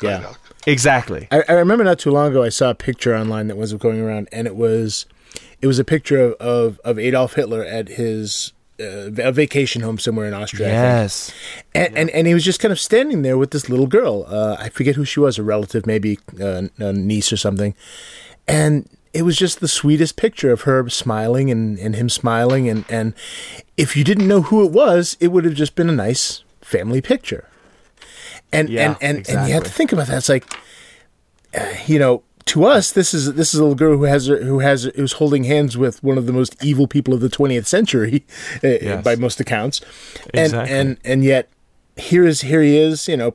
[0.00, 0.38] yeah Alex.
[0.66, 1.28] Exactly.
[1.30, 4.00] I, I remember not too long ago I saw a picture online that was going
[4.00, 5.06] around, and it was
[5.60, 9.98] it was a picture of of, of Adolf Hitler at his uh, a vacation home
[9.98, 10.68] somewhere in Austria.
[10.68, 11.32] Yes.
[11.74, 14.24] And, and and he was just kind of standing there with this little girl.
[14.26, 17.74] Uh, I forget who she was, a relative, maybe uh, a niece or something.
[18.48, 22.68] And it was just the sweetest picture of her smiling and, and him smiling.
[22.68, 23.14] And, and
[23.76, 27.00] if you didn't know who it was, it would have just been a nice family
[27.00, 27.48] picture.
[28.52, 30.18] And Yeah, and, and, and you have to think about that.
[30.18, 30.44] It's like,
[31.58, 34.58] uh, you know, to us, this is this is a little girl who has who
[34.58, 38.24] has who's holding hands with one of the most evil people of the 20th century,
[38.64, 39.04] uh, Yes.
[39.04, 39.80] by most accounts,
[40.34, 40.74] and Exactly.
[40.76, 41.48] and and yet
[41.96, 43.34] here is here he is, you know,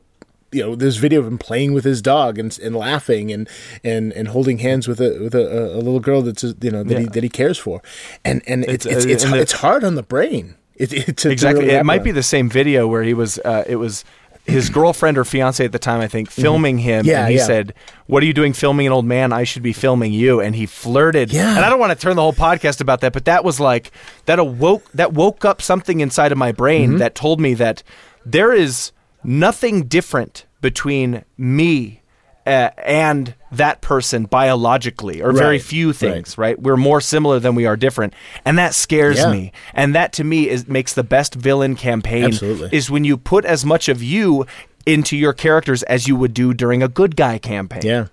[0.51, 3.47] you know, there's video of him playing with his dog and and laughing and
[3.83, 6.99] and and holding hands with a with a, a little girl that's you know that
[6.99, 7.81] he that he cares for,
[8.25, 10.55] and and it's It's, it's uh, it's, and it's, hard on the brain.
[10.75, 11.65] It, it, to- to exactly.
[11.65, 13.39] really it might be the same video where he was.
[13.39, 14.03] Uh, it was
[14.47, 17.09] his girlfriend or fiance at the time, I think, filming him, Mm-hmm.
[17.09, 17.45] Yeah, and he yeah.
[17.45, 17.73] said,
[18.07, 19.33] "What are you doing filming an old man?
[19.33, 21.31] I should be filming you." And he flirted.
[21.33, 21.55] Yeah.
[21.55, 23.91] And I don't want to turn the whole podcast about that, but that was like
[24.25, 26.97] that awoke that woke up something inside of my brain Mm-hmm.
[26.99, 27.83] that told me that
[28.25, 28.91] there is
[29.23, 32.01] nothing different between me.
[32.45, 36.59] Uh, and that person biologically, or very few things, right?
[36.61, 38.13] We're more similar than we are different,
[38.45, 39.31] and that scares Yeah.
[39.31, 39.51] me.
[39.73, 42.69] And that to me is makes the best villain campaign Absolutely.
[42.71, 44.45] is when you put as much of you
[44.85, 47.81] into your characters as you would do during a good guy campaign.
[47.83, 48.07] yeah.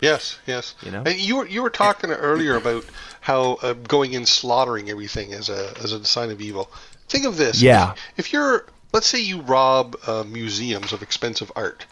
[0.00, 0.74] Yes, yes.
[0.82, 1.02] You know?
[1.06, 2.84] and you were you were talking earlier about
[3.20, 6.70] how uh, going in slaughtering everything as a as a sign of evil.
[7.08, 7.62] Think of this.
[7.62, 7.94] Yeah.
[8.18, 11.86] If you're, let's say, you rob uh, museums of expensive art.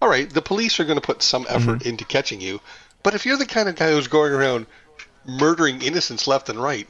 [0.00, 1.88] All right, the police are going to put some effort Mm-hmm.
[1.88, 2.60] into catching you,
[3.02, 4.66] but if you're the kind of guy who's going around
[5.26, 6.88] murdering innocents left and right,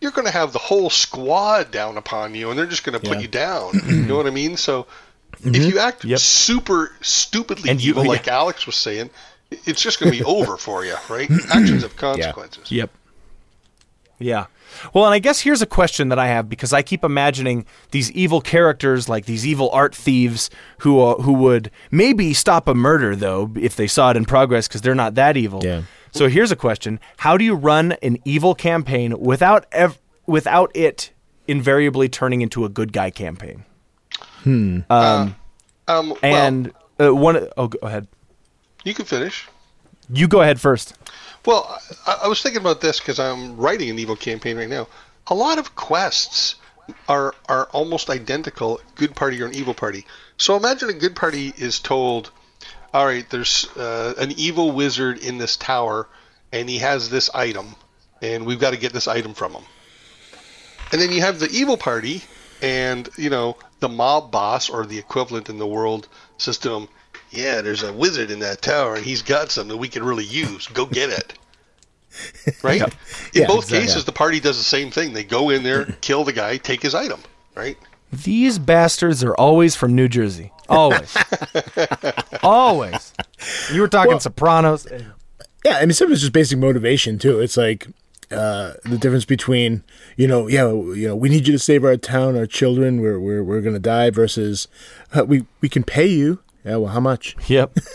[0.00, 3.06] you're going to have the whole squad down upon you, and they're just going to
[3.06, 3.22] put Yeah.
[3.22, 3.72] you down.
[3.88, 4.56] you know what I mean?
[4.56, 4.86] So.
[5.44, 6.18] If you act Yep.
[6.18, 8.08] super stupidly And you- evil, yeah.
[8.10, 9.10] like Alex was saying,
[9.50, 11.30] it's just going to be over for you, right?
[11.50, 12.70] Actions have consequences.
[12.72, 12.90] Yep.
[14.18, 14.46] Yeah.
[14.92, 18.10] Well, and I guess here's a question that I have because I keep imagining these
[18.12, 23.16] evil characters, like these evil art thieves, who uh, who would maybe stop a murder
[23.16, 25.60] though if they saw it in progress because they're not that evil.
[25.64, 25.82] Yeah.
[26.12, 31.10] So here's a question: How do you run an evil campaign without ev- without it
[31.48, 33.64] invariably turning into a good guy campaign?
[34.42, 34.80] Hmm.
[34.90, 35.36] Um,
[35.88, 38.08] well, And uh, one, oh, go ahead.
[38.84, 39.46] you can finish.
[40.08, 40.94] You go ahead first.
[41.46, 44.88] Well, I, I was thinking about this because I'm writing an evil campaign right now.
[45.28, 46.56] A lot of quests
[47.08, 50.04] are are almost identical, good party or an evil party.
[50.36, 52.30] So imagine a good party is told,
[52.92, 56.08] "All right, there's uh, an evil wizard in this tower,
[56.52, 57.76] and he has this item,
[58.20, 59.64] and we've got to get this item from him."
[60.92, 62.22] And then you have the evil party,
[62.60, 66.88] and you know the mob boss or the equivalent in the world system.
[67.30, 70.66] Yeah, there's a wizard in that tower, and he's got something we could really use.
[70.68, 71.34] Go get it.
[72.62, 72.80] Right?
[72.80, 72.88] In
[73.34, 73.80] Yeah, both exactly.
[73.88, 75.12] cases, the party does the same thing.
[75.12, 77.20] They go in there, kill the guy, take his item.
[77.54, 77.76] Right?
[78.10, 80.50] These bastards are always from New Jersey.
[80.68, 81.14] Always.
[82.42, 83.12] always.
[83.72, 84.86] You were talking Well- Sopranos.
[85.64, 87.40] Yeah, I mean, sometimes just basic motivation too.
[87.40, 87.88] It's like
[88.30, 89.82] uh, the difference between
[90.16, 93.00] you know, yeah, you know, we need you to save our town, our children.
[93.00, 94.10] We're we're we're gonna die.
[94.10, 94.68] Versus,
[95.12, 96.38] uh, we we can pay you.
[96.66, 97.36] Yeah, well, how much?
[97.48, 97.72] Yep.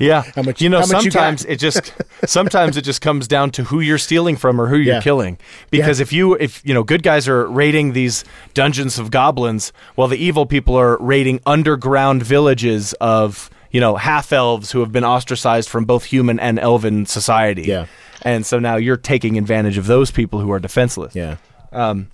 [0.00, 0.22] Yeah.
[0.34, 1.92] How much- You know, much you sometimes it just
[2.26, 5.00] sometimes it just comes down to who you're stealing from or who you're Yeah.
[5.00, 5.38] killing.
[5.70, 10.08] Because if you if you know good guys are raiding these dungeons of goblins, while
[10.08, 15.04] the evil people are raiding underground villages of you know half elves who have been
[15.04, 17.62] ostracized from both human and elven society.
[17.62, 17.86] Yeah.
[18.22, 21.14] And so now you're taking advantage of those people who are defenseless.
[21.14, 21.36] Yeah,
[21.72, 22.08] um,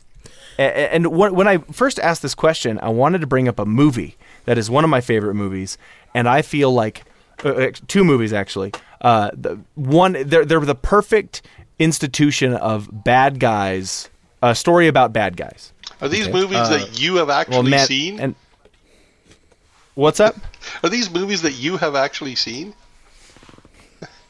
[0.58, 4.16] a- And when I first asked this question, I wanted to bring up a movie
[4.44, 5.78] that is one of my favorite movies,
[6.14, 7.04] and I feel like
[7.44, 8.72] uh, uh, two movies actually.
[9.00, 11.42] Uh, the one they're they're the perfect
[11.78, 14.10] institution of bad guys,
[14.42, 15.72] a story about bad guys.
[16.02, 18.20] Are these movies that you have actually Uh, Well, Matt, seen?
[18.20, 18.34] and
[19.94, 20.36] what's up?
[20.82, 22.74] Are these movies that you have actually seen?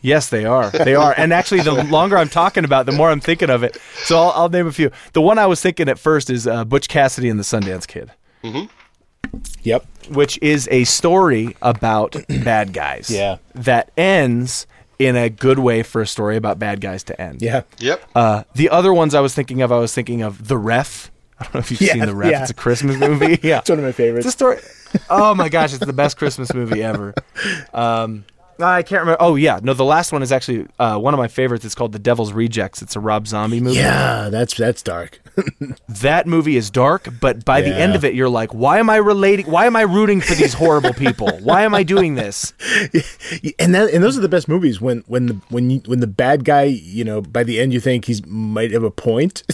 [0.02, 0.70] Yes, they are.
[0.70, 1.12] They are.
[1.16, 3.76] And actually, the longer I'm talking about, the more I'm thinking of it.
[4.04, 4.90] So I'll, I'll name a few.
[5.12, 8.10] The one I was thinking at first is uh, Butch Cassidy and the Sundance Kid.
[9.62, 13.10] yep, which is a story about bad guys.
[13.10, 13.36] Yeah.
[13.54, 14.66] That ends
[14.98, 17.40] in a good way for a story about bad guys to end.
[17.42, 18.02] yeah, Yep.
[18.14, 21.10] Uh, the other ones I was thinking of, I was thinking of The Ref.
[21.38, 22.30] I don't know if you've Yeah, seen The Ref.
[22.30, 22.42] yeah.
[22.42, 23.38] It's a Christmas movie.
[23.42, 23.60] yeah.
[23.60, 24.26] it's one of my favorites.
[24.26, 24.58] It's a story.
[25.08, 27.14] Oh my gosh, it's the best Christmas movie ever.
[27.72, 28.24] Um,
[28.62, 29.16] I can't remember.
[29.20, 31.64] Oh yeah, no, the last one is actually uh, one of my favorites.
[31.64, 32.82] It's called The Devil's Rejects.
[32.82, 33.76] It's a Rob Zombie movie.
[33.76, 35.20] Yeah, that's that's dark.
[35.88, 38.96] That movie is dark, but by the end of it, you're like, why am I
[38.96, 39.46] relating?
[39.50, 41.28] Why am I rooting for these horrible people?
[41.42, 42.52] Why am I doing this?
[43.58, 46.06] and that and those are the best movies when when the when you, when the
[46.06, 49.42] bad guy you know by the end you think he's might have a point.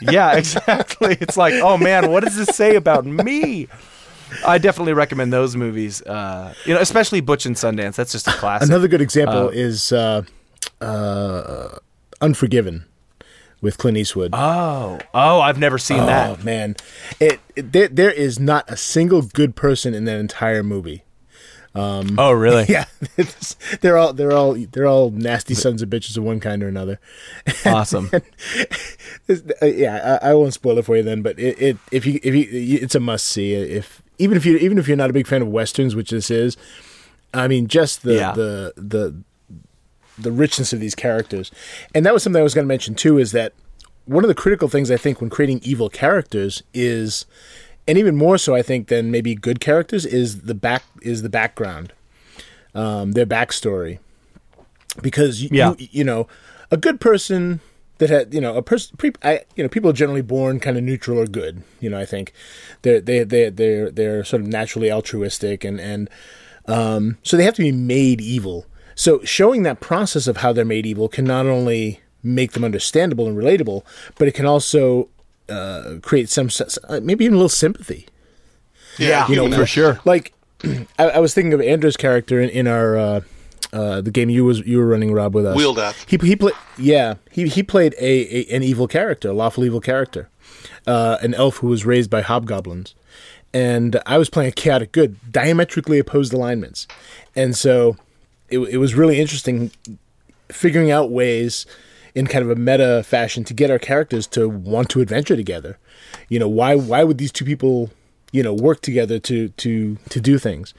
[0.00, 1.16] Yeah, exactly.
[1.20, 3.66] It's like, oh man, what does this say about me?
[4.46, 6.02] I definitely recommend those movies.
[6.02, 7.94] Uh, you know, especially Butch and Sundance.
[7.96, 8.68] That's just a classic.
[8.68, 10.22] Another good example Uh, is uh,
[10.80, 11.78] uh,
[12.20, 12.84] Unforgiven
[13.60, 14.30] with Clint Eastwood.
[14.34, 16.44] oh, oh, I've never seen Oh that.
[16.44, 16.76] man,
[17.20, 21.02] it, it there, there is not a single good person in that entire movie.
[21.76, 22.66] Oh, really?
[22.68, 22.84] Yeah,
[23.80, 27.00] they're all they're all they're all nasty sons of bitches of one kind or another.
[27.66, 28.10] Awesome.
[29.26, 32.04] It's- uh, yeah, I, I won't spoil it for you then, but it, it if
[32.06, 33.54] you if you it's a must see.
[33.54, 36.30] If even if you even if you're not a big fan of westerns, which this
[36.30, 36.56] is,
[37.32, 38.32] I mean, just the Yeah.
[38.32, 39.14] the the
[40.18, 41.50] the richness of these characters,
[41.94, 43.18] and that was something I was going to mention too.
[43.18, 43.52] Is that
[44.06, 47.26] one of the critical things I think when creating evil characters is,
[47.88, 51.28] and even more so, I think than maybe good characters is the back is the
[51.28, 51.92] background,
[52.74, 53.98] um, their backstory,
[55.02, 55.74] because you, Yeah.
[55.78, 56.28] you you know
[56.70, 57.60] a good person
[57.98, 60.76] that had you know a person pre- I, you know people are generally born kind
[60.76, 62.32] of neutral or good you know I think.
[62.82, 66.10] They're they they they're they're sort of naturally altruistic and and
[66.66, 68.66] um, so they have to be made evil.
[68.94, 73.26] So showing that process of how they're made evil can not only make them understandable
[73.28, 73.82] and relatable
[74.16, 75.08] but it can also
[75.48, 78.06] uh, create some s- uh, maybe even a little sympathy.
[78.98, 80.00] Yeah, you know, for sure.
[80.04, 80.32] like
[80.98, 83.20] I, I was thinking of Andrew's character in, in our uh,
[83.72, 85.56] uh, the game you was you were running Rob with us.
[85.56, 86.04] Wheel Death.
[86.08, 89.80] He he played yeah he he played a, a an evil character, a lawful evil
[89.80, 90.28] character,
[90.86, 92.94] uh, an elf who was raised by hobgoblins,
[93.52, 96.86] and I was playing a chaotic good, diametrically opposed alignments,
[97.34, 97.96] and so
[98.48, 99.70] it it was really interesting
[100.50, 101.66] figuring out ways
[102.14, 105.78] in kind of a meta fashion to get our characters to want to adventure together.
[106.28, 107.90] You know, why why would these two people,
[108.30, 110.74] you know, work together to to to do things?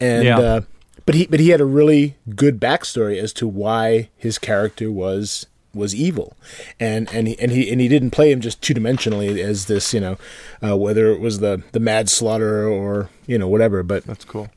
[0.00, 0.38] And Yeah.
[0.38, 0.60] uh,
[1.06, 5.46] but he but he had a really good backstory as to why his character was
[5.74, 6.36] was evil,
[6.78, 9.94] and and he and he and he didn't play him just two dimensionally as this,
[9.94, 10.18] you know,
[10.62, 13.82] uh, whether it was the the mad slaughter or you know whatever.
[13.82, 14.48] But That's cool.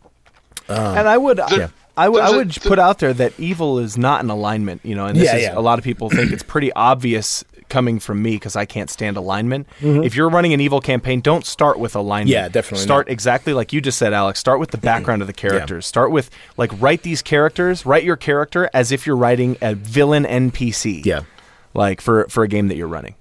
[0.68, 3.80] and I would, There- I would, I there's a- would put out there that evil
[3.80, 4.82] is not an alignment.
[4.84, 5.58] You know, and this Yeah, is yeah.
[5.58, 9.18] a lot of people think it's pretty obvious coming from me because I can't stand
[9.18, 9.68] alignment.
[9.80, 10.04] Mm-hmm.
[10.04, 12.30] If you're running an evil campaign, don't start with alignment.
[12.30, 13.12] Yeah, definitely Start not.
[13.14, 14.40] exactly like you just said, Alex.
[14.40, 15.86] Start with the background of the characters.
[15.86, 20.24] Start with like write these characters, write your character as if you're writing a villain
[20.26, 21.06] NPC.
[21.06, 21.22] yeah,
[21.74, 23.16] like for for a game that you're running.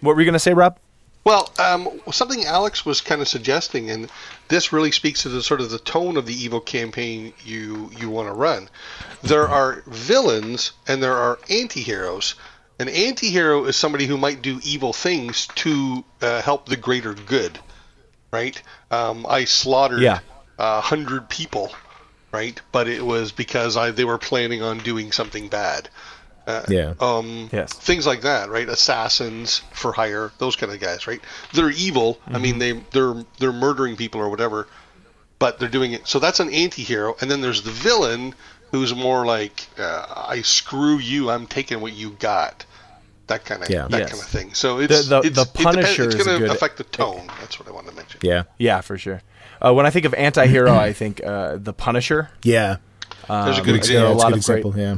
[0.00, 0.78] What were you gonna say, Rob?
[1.24, 4.10] Well, um, something Alex was kind of suggesting, and
[4.48, 8.10] this really speaks to the sort of the tone of the evil campaign you you
[8.10, 8.68] want to run.
[9.22, 12.34] There are villains and there are anti-heroes.
[12.82, 17.58] An anti-hero is somebody who might do evil things to uh, help the greater good,
[18.32, 18.60] right?
[18.90, 20.18] Um, I slaughtered Yeah.
[20.58, 21.72] a hundred people,
[22.32, 22.60] right?
[22.72, 25.88] But it was because I they were planning on doing something bad.
[26.46, 26.94] Uh, Yeah.
[26.98, 27.72] Um, Yes.
[27.74, 28.68] Things like that, right?
[28.68, 31.20] Assassins for hire, those kind of guys, right?
[31.52, 32.18] They're evil.
[32.26, 32.42] I Mm-hmm.
[32.42, 34.66] mean, they they're they're murdering people or whatever,
[35.38, 36.08] but they're doing it.
[36.08, 37.16] So that's an anti-hero.
[37.20, 38.34] And then there's the villain,
[38.72, 41.30] who's more like, uh, I screw you.
[41.30, 42.64] I'm taking what you got.
[43.32, 43.86] That kind of Yeah.
[43.88, 44.10] that Yes.
[44.10, 44.54] kind of thing.
[44.54, 47.22] So it's the- it's, the it depends- Punisher It's is going to affect the tone.
[47.40, 48.20] That's what I wanted to mention.
[48.22, 49.22] yeah, Yeah, for sure.
[49.64, 52.28] Uh, when I think of anti-hero, I think uh, the Punisher.
[52.42, 52.76] yeah.
[53.28, 54.12] There's a Um, good yeah, example.
[54.12, 54.74] a lot good of great- example.
[54.80, 54.96] Yeah.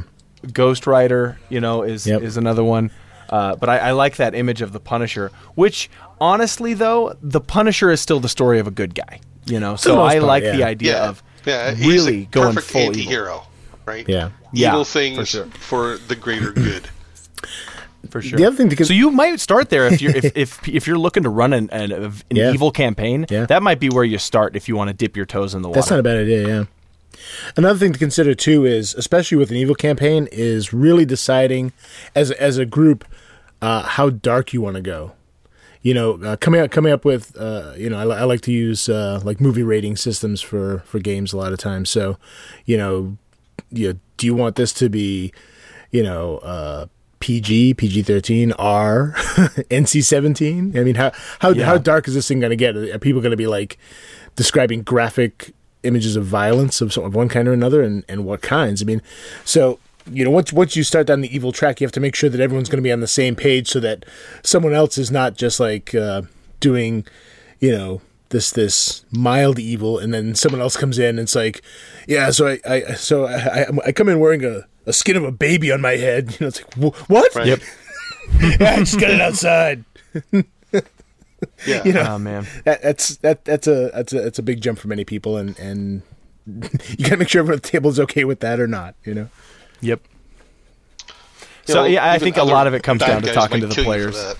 [0.51, 2.21] Ghost Rider, you know, is Yep.
[2.23, 2.91] is another one.
[3.29, 5.31] Uh, but I, I like that image of the Punisher.
[5.55, 9.19] Which, honestly, though, the Punisher is still the story of a good guy.
[9.45, 10.55] You know, so I part, like yeah.
[10.57, 11.71] the idea Yeah, of yeah.
[11.73, 12.93] He's really the going perfect full evil.
[12.93, 13.43] anti-hero,
[13.85, 14.05] right?
[14.09, 14.29] Yeah.
[14.51, 15.45] Yeah, Evil for things sure.
[15.59, 16.87] for the greater good.
[18.07, 18.37] for sure.
[18.37, 20.97] The other thing cons- so you might start there if you're if, if if you're
[20.97, 22.51] looking to run an an, an Yeah.
[22.53, 23.25] evil campaign.
[23.29, 23.45] Yeah.
[23.45, 25.69] That might be where you start if you want to dip your toes in the
[25.69, 25.79] water.
[25.79, 26.63] That's not a bad idea, yeah.
[27.55, 31.71] Another thing to consider too is, especially with an evil campaign, is really deciding
[32.13, 33.05] as as a group
[33.61, 35.13] uh, how dark you want to go.
[35.81, 38.51] You know, uh, coming up coming up with uh, you know, I, I like to
[38.51, 41.89] use uh, like movie rating systems for for games a lot of times.
[41.89, 42.17] So,
[42.65, 43.17] you know,
[43.71, 45.31] you do you want this to be,
[45.91, 46.87] you know, uh,
[47.19, 50.77] PG, PG thirteen, R, NC seventeen?
[50.77, 51.65] I mean, how how Yeah.
[51.65, 52.75] how dark is this thing going to get?
[52.75, 53.77] Are people going to be like
[54.35, 58.41] describing graphic images of violence of, some, of one kind or another, and, and what
[58.41, 58.81] kinds?
[58.81, 59.01] I mean,
[59.43, 59.79] so
[60.11, 62.29] you know, once once you start down the evil track, you have to make sure
[62.29, 64.05] that everyone's going to be on the same page, so that
[64.43, 66.21] someone else is not just like uh,
[66.59, 67.05] doing,
[67.59, 68.01] you know.
[68.29, 71.61] This this mild evil, and then someone else comes in and it's like,
[72.07, 75.23] yeah, so I, I so I, I, I come in wearing a, a skin of
[75.23, 76.31] a baby on my head.
[76.39, 77.35] You know, it's like "Wh- what?
[77.35, 77.47] Right.
[77.47, 77.59] Yep.
[78.59, 79.83] yeah, I just got it outside.
[81.67, 81.83] Yeah.
[81.83, 82.47] You know, Oh man.
[82.63, 85.57] that, that's that that's a that's a that's a big jump for many people, and
[85.59, 86.01] and
[86.47, 88.95] you gotta make sure everyone at the table is okay with that or not.
[89.03, 89.29] You know.
[89.81, 90.01] Yep.
[91.67, 93.67] You So know, yeah, I think a lot of it comes down to talking to
[93.67, 94.35] the kill you for players.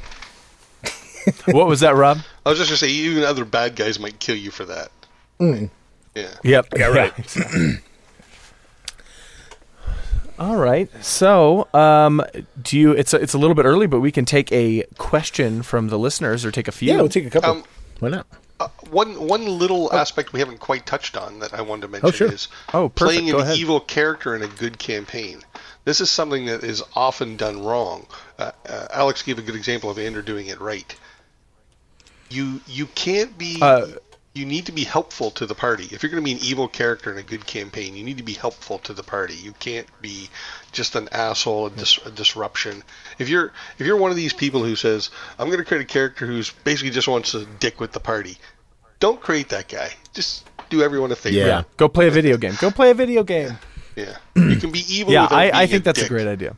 [1.46, 2.20] what was that, Rob?
[2.46, 4.90] I was just gonna say, even other bad guys might kill you for that.
[5.40, 5.70] Mm.
[6.16, 6.30] Yeah.
[6.44, 6.68] Yep.
[6.78, 7.14] Yeah, right.
[10.38, 10.90] All right.
[11.04, 12.22] So, um,
[12.62, 12.92] do you?
[12.92, 15.98] It's a, it's a little bit early, but we can take a question from the
[15.98, 16.90] listeners or take a few.
[16.90, 17.52] Yeah, we'll take a couple.
[17.52, 17.64] Um,
[18.00, 18.28] Why not?
[18.60, 22.08] Uh, one one little aspect we haven't quite touched on that I wanted to mention
[22.08, 22.32] Oh, sure.
[22.32, 22.98] is Oh, perfect.
[23.18, 23.58] playing Go an ahead.
[23.58, 25.42] evil character in a good campaign.
[25.84, 28.08] This is something that is often done wrong.
[28.40, 30.96] Uh, uh, Alex gave a good example of Andrew doing it right.
[32.30, 33.58] You you can't be.
[34.36, 35.86] You need to be helpful to the party.
[35.92, 38.24] If you're going to be an evil character in a good campaign, you need to
[38.24, 39.34] be helpful to the party.
[39.34, 40.30] You can't be
[40.74, 42.84] just an asshole, a, dis- a disruption.
[43.18, 45.10] If you're if you're one of these people who says,
[45.40, 48.38] "I'm going to create a character who's basically just wants to dick with the party,"
[49.00, 49.92] don't create that guy.
[50.14, 51.38] Just do everyone a favor.
[51.38, 51.64] Yeah.
[51.78, 52.54] Go play a video game.
[52.60, 53.58] Go play a video game.
[53.96, 54.18] Yeah.
[54.36, 55.14] You can be evil.
[55.14, 56.56] Yeah, without I, I being think that's a great idea.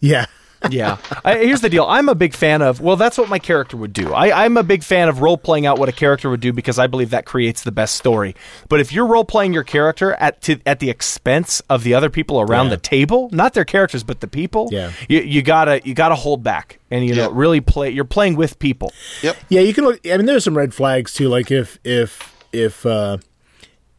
[0.00, 0.26] Yeah.
[0.70, 0.96] Yeah.
[1.24, 1.84] I, here's the deal.
[1.88, 2.80] I'm a big fan of.
[2.80, 4.12] Well, that's what my character would do.
[4.14, 6.78] I, I'm a big fan of role playing out what a character would do because
[6.78, 8.34] I believe that creates the best story.
[8.68, 12.10] But if you're role playing your character at to, at the expense of the other
[12.10, 12.70] people around Yeah.
[12.76, 14.92] the table, not their characters but the people, Yeah.
[15.08, 17.32] you, you gotta you gotta hold back and you know Yeah.
[17.32, 17.90] really play.
[17.90, 18.92] You're playing with people.
[19.22, 19.36] Yep.
[19.48, 20.00] Yeah, you can look.
[20.06, 21.28] I mean, there's some red flags too.
[21.28, 23.18] Like if if if uh,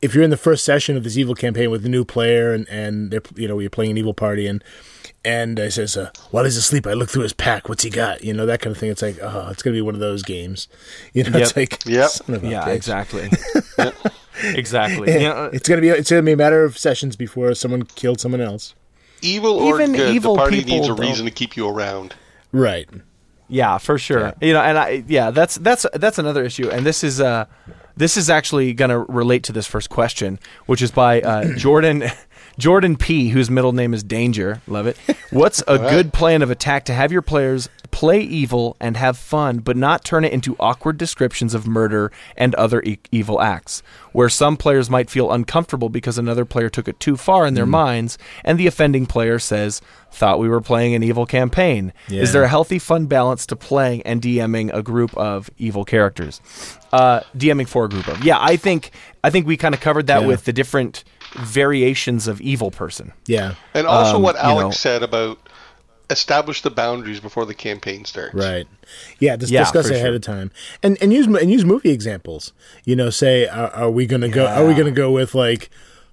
[0.01, 2.67] if you're in the first session of this evil campaign with a new player, and
[2.69, 4.63] and they're you know you're playing an evil party, and
[5.25, 7.67] and I says, uh, while he's asleep, I look through his pack.
[7.67, 8.23] What's he got?
[8.23, 8.89] You know that kind of thing.
[8.91, 10.67] It's like, oh, it's gonna be one of those games.
[11.13, 12.09] You know, it's like, Yep.
[12.09, 12.75] son of a Yeah, bitch.
[12.75, 13.29] exactly.
[14.43, 15.13] exactly.
[15.13, 15.89] You know, It's gonna be.
[15.89, 18.75] It's gonna be a matter of sessions before someone killed someone else.
[19.21, 21.67] Evil or Even good, evil the party people needs a don't- reason to keep you
[21.67, 22.15] around.
[22.51, 22.87] Right.
[23.47, 24.33] Yeah, for sure.
[24.41, 27.45] You know, and I yeah, that's that's that's another issue, and this is uh
[27.97, 32.03] this is actually going to relate to this first question, which is by uh, Jordan
[32.57, 34.61] Jordan P, whose middle name is Danger.
[34.67, 34.97] Love it.
[35.31, 39.59] What's a good plan of attack to have your players play evil and have fun,
[39.59, 43.81] but not turn it into awkward descriptions of murder and other e- evil acts,
[44.11, 47.65] where some players might feel uncomfortable because another player took it too far in their
[47.65, 49.81] minds, and the offending player says,
[50.11, 54.01] "Thought we were playing an evil campaign." Is there a healthy, fun balance to playing
[54.03, 56.41] and DMing a group of evil characters?
[56.91, 58.91] Uh, DMing for a group of yeah, I think
[59.23, 60.27] I think we kind of covered that Yeah.
[60.27, 61.03] with the different
[61.35, 63.13] variations of evil person.
[63.27, 63.55] Yeah.
[63.73, 65.37] And also Um, what you Alex know- said about
[66.09, 68.35] establish the boundaries before the campaign starts.
[68.35, 68.67] Right.
[69.19, 69.35] Yeah.
[69.37, 70.15] Just Yeah, discuss for ahead sure.
[70.15, 70.51] of time,
[70.83, 72.53] and and use and use movie examples.
[72.83, 74.45] You know, say, are, are we going to go?
[74.45, 75.69] Are we going to go with like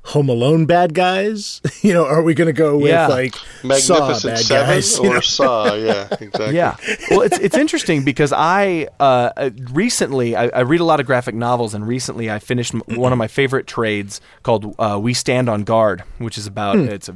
[0.07, 1.61] Home Alone bad guys?
[1.83, 3.07] you know, are we going to go with Yeah.
[3.07, 4.99] like Saw Magnificent bad Seven guys?
[5.03, 5.21] you or know?
[5.21, 6.55] Saw, yeah, exactly.
[6.57, 6.77] Yeah.
[7.11, 11.07] Well, it's it's interesting because I uh, uh, recently I, I read a lot of
[11.07, 15.49] graphic novels, and recently I finished one of my favorite trades called uh, "We Stand
[15.49, 17.15] on Guard," which is about it's a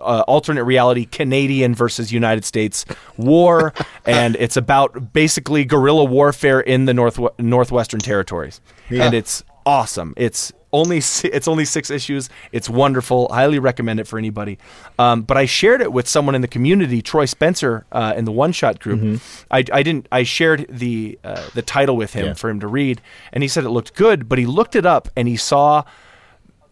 [0.00, 2.84] uh, alternate reality Canadian versus United States
[3.18, 3.72] war,
[4.06, 10.14] and it's about basically guerrilla warfare in the north northwestern territories, and it's awesome.
[10.16, 12.30] It's only it's only six issues.
[12.50, 13.28] It's wonderful.
[13.30, 14.58] Highly recommend it for anybody.
[14.98, 18.32] Um, but I shared it with someone in the community, Troy Spencer, uh, in the
[18.32, 19.20] one shot group.
[19.50, 20.08] I, I didn't.
[20.10, 22.34] I shared the uh, the title with him Yeah.
[22.34, 23.00] for him to read,
[23.32, 24.28] and he said it looked good.
[24.28, 25.84] But he looked it up and he saw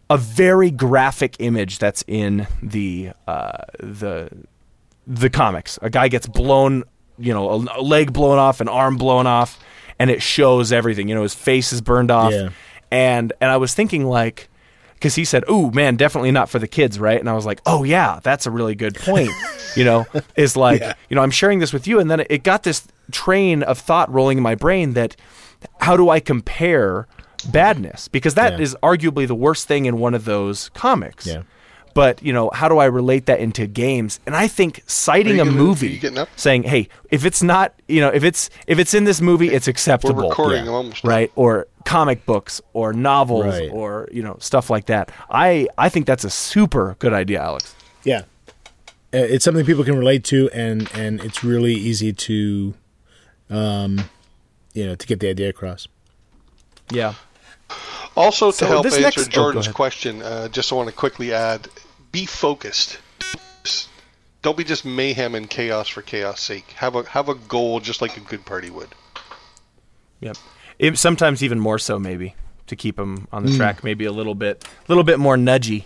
[0.09, 4.29] a very graphic image that's in the uh, the
[5.07, 5.77] the comics.
[5.81, 6.83] A guy gets blown,
[7.17, 9.59] you know, a, a leg blown off, an arm blown off,
[9.99, 11.07] and it shows everything.
[11.07, 12.49] You know, his face is burned off, Yeah.
[12.91, 14.47] And and I was thinking like.
[14.93, 17.59] Because he said, "Ooh, man, definitely not for the kids, right?" And I was like,
[17.65, 19.31] "Oh yeah, that's a really good point."
[19.75, 20.93] you know, is like, Yeah.
[21.09, 24.13] you know, I'm sharing this with you, and then it, got this train of thought
[24.13, 25.15] rolling in my brain that
[25.79, 27.07] how do I compare
[27.51, 28.09] badness?
[28.09, 28.89] Because that is Yeah.
[28.89, 31.25] arguably the worst thing in one of those comics.
[31.25, 31.41] Yeah.
[31.93, 34.19] But you know, how do I relate that into games?
[34.25, 36.29] And I think citing a you gonna- movie, you getting up?
[36.35, 39.67] saying, "Hey, if it's not, you know, if it's if it's in this movie, it's
[39.67, 40.71] acceptable." We're recording Yeah.
[40.71, 41.03] almost.
[41.03, 43.69] right or comic books or novels Right.
[43.71, 47.73] or you know stuff like that i i think that's a super good idea alex
[48.03, 48.21] Yeah.
[49.11, 52.73] It's something people can relate to, and and it's really easy to,
[53.49, 54.05] um,
[54.73, 55.87] you know, to get the idea across.
[56.91, 57.13] yeah
[58.15, 59.75] Also, to So help answer next- oh, Jordan's ahead.
[59.75, 61.67] question, uh, just I want to quickly add:
[62.11, 62.97] be focused.
[64.41, 66.71] Don't be just mayhem and chaos for chaos sake.
[66.77, 68.89] Have a have a goal, just like a good party would.
[70.19, 70.37] Yep.
[70.79, 72.35] It, sometimes even more so, maybe
[72.67, 75.85] to keep them on the track, maybe a little bit, a little bit more nudgy.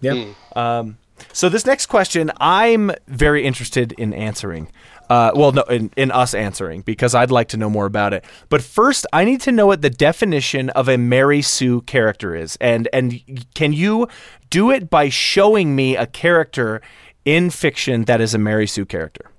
[0.00, 0.26] Yeah.
[0.56, 0.96] Um,
[1.32, 4.70] so this next question, I'm very interested in answering.
[5.10, 8.24] Uh, well, no, in, in us answering because I'd like to know more about it.
[8.48, 12.56] But first, I need to know what the definition of a Mary Sue character is,
[12.60, 13.20] and and
[13.54, 14.08] can you
[14.48, 16.80] do it by showing me a character
[17.24, 19.30] in fiction that is a Mary Sue character?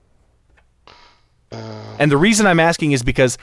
[2.00, 3.38] and the reason I'm asking is because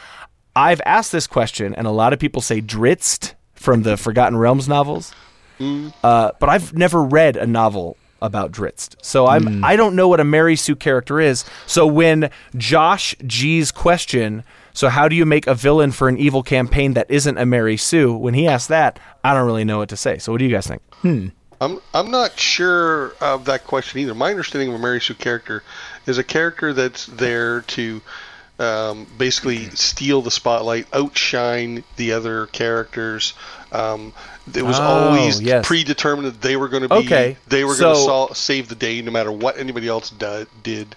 [0.54, 4.68] I've asked this question, and a lot of people say Drizzt from the Forgotten Realms
[4.68, 5.14] novels.
[6.02, 9.64] Uh, but I've never read a novel about Drizzt, so I'm hmm.
[9.64, 11.44] I don't know what a Mary Sue character is.
[11.66, 16.42] So when Josh G's question, so how do you make a villain for an evil
[16.42, 18.14] campaign that isn't a Mary Sue?
[18.14, 20.18] When he asked that, I don't really know what to say.
[20.18, 20.82] So what do you guys think?
[21.02, 21.28] Hmm.
[21.60, 24.14] I'm I'm not sure of that question either.
[24.14, 25.62] My understanding of a Mary Sue character
[26.06, 28.02] is a character that's there to
[28.62, 33.34] um, basically steal the spotlight, outshine the other characters.
[33.72, 34.12] Um,
[34.54, 35.66] it was Oh, always yes.
[35.66, 39.02] predetermined that they were going to be Okay, they were going to save the day
[39.02, 40.10] no matter what anybody else
[40.62, 40.96] did.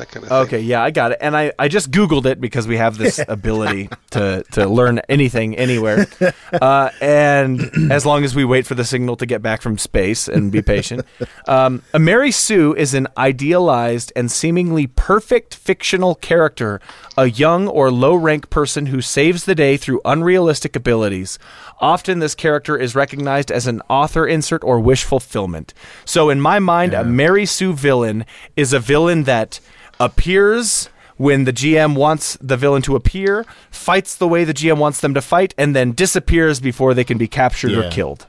[0.00, 0.38] That kind of thing.
[0.38, 1.18] Okay, yeah, I got it.
[1.20, 5.56] And I, I just Googled it because we have this ability to, to learn anything
[5.56, 6.06] anywhere.
[6.50, 10.26] Uh, and as long as we wait for the signal to get back from space
[10.26, 11.06] and be patient.
[11.46, 16.80] Um, a Mary Sue is an idealized and seemingly perfect fictional character,
[17.16, 21.38] a young or low rank person who saves the day through unrealistic abilities.
[21.80, 25.72] Often, this character is recognized as an author insert or wish fulfillment.
[26.04, 28.24] So, in my mind, a Mary Sue villain
[28.56, 29.60] is a villain that
[30.00, 35.00] appears when the GM wants the villain to appear, fights the way the GM wants
[35.00, 38.26] them to fight, and then disappears before they can be captured or killed.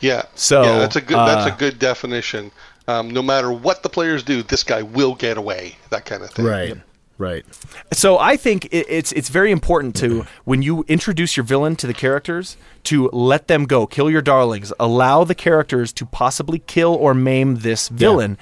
[0.00, 0.24] Yeah.
[0.34, 2.50] So, yeah, that's a good that's uh, a good definition.
[2.88, 5.76] Um, no matter what the players do, this guy will get away.
[5.90, 6.44] That kind of thing.
[6.44, 6.76] Right.
[7.18, 7.44] Right.
[7.92, 11.88] So I think it, it's it's very important to when you introduce your villain to
[11.88, 16.94] the characters to let them go, kill your darlings, allow the characters to possibly kill
[16.94, 18.38] or maim this villain.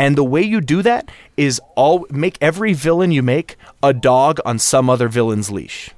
[0.00, 4.40] And the way you do that is all make every villain you make a dog
[4.44, 5.90] on some other villain's leash.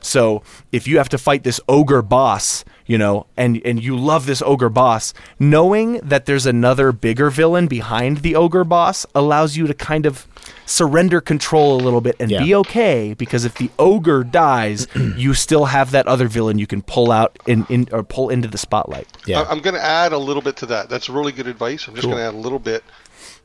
[0.00, 0.42] So
[0.72, 4.42] if you have to fight this ogre boss, you know, and and you love this
[4.42, 9.72] ogre boss, knowing that there's another bigger villain behind the ogre boss allows you to
[9.74, 10.26] kind of
[10.66, 12.42] surrender control a little bit and Yeah.
[12.44, 14.86] be okay because if the ogre dies,
[15.16, 18.48] you still have that other villain you can pull out in, in or pull into
[18.48, 19.08] the spotlight.
[19.26, 19.40] Yeah.
[19.42, 20.90] I- I'm going to add a little bit to that.
[20.90, 21.88] That's really good advice.
[21.88, 22.84] I'm just going to add a little bit.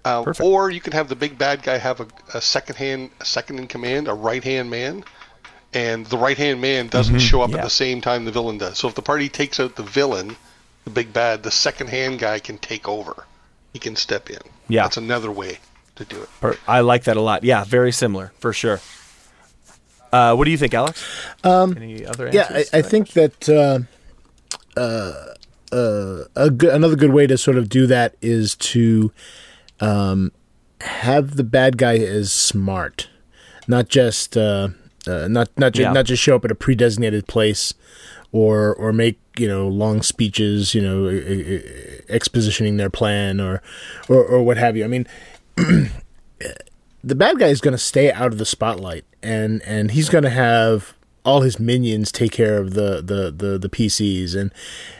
[0.06, 0.47] Uh, Perfect.
[0.47, 3.60] or you can have the big bad guy have a, a second hand, a second
[3.60, 5.04] in command, a right hand man,
[5.74, 7.58] and the right hand man doesn't show up yeah.
[7.58, 8.78] at the same time the villain does.
[8.78, 10.36] So if the party takes out the villain,
[10.86, 13.26] the big bad, the second hand guy can take over.
[13.74, 14.39] He can step in.
[14.68, 14.84] Yeah.
[14.84, 15.60] that's another way
[15.95, 16.60] to do it.
[16.68, 17.43] I like that a lot.
[17.43, 18.80] Yeah, very similar for sure.
[20.12, 21.06] Uh, what do you think, Alex?
[21.43, 22.34] Any other answers?
[22.34, 23.80] Yeah, I, I think that uh,
[24.80, 25.36] uh,
[25.72, 29.12] uh, a good, another good way to sort of do that is to
[29.82, 30.32] um,
[30.82, 33.09] have the bad guy as smart,
[33.67, 34.69] not just uh,
[35.07, 35.91] uh, not not ju- Yeah.
[35.93, 37.73] not just show up at a pre-designated place,
[38.32, 41.03] or or make you know long speeches, you know,
[42.09, 43.61] expositioning their plan or
[44.07, 44.84] or, or what have you.
[44.84, 45.07] I mean,
[45.55, 50.23] the bad guy is going to stay out of the spotlight and and he's going
[50.23, 50.93] to have
[51.26, 54.51] all his minions take care of the the the, the PCs and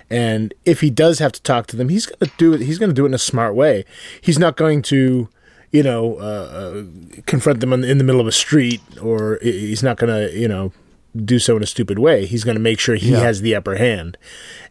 [0.10, 2.80] and if he does have to talk to them he's going to do it he's
[2.80, 3.86] to do it in a smart way.
[4.22, 5.30] He's not going to
[5.72, 9.84] you know uh, uh, confront them in, in the middle of a street or he's
[9.84, 10.72] not going to you know
[11.16, 12.26] do so in a stupid way.
[12.26, 13.20] He's going to make sure he Yeah.
[13.20, 14.18] has the upper hand.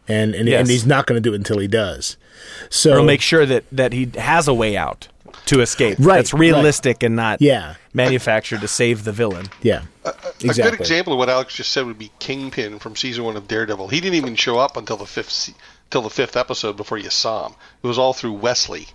[0.07, 0.61] And and, Yes.
[0.61, 2.17] and he's not going to do it until he does.
[2.69, 5.07] So Or make sure that that he has a way out
[5.45, 5.97] to escape.
[5.99, 7.75] Right, That's realistic and not Yeah.
[7.93, 9.47] manufactured to save the villain.
[9.61, 13.23] yeah A exactly good example of what Alex just said would be Kingpin from season
[13.23, 13.87] one of Daredevil.
[13.89, 15.53] He didn't even show up until the fifth se-
[15.89, 17.55] till the fifth episode before you saw him.
[17.83, 18.87] It was all through Wesley,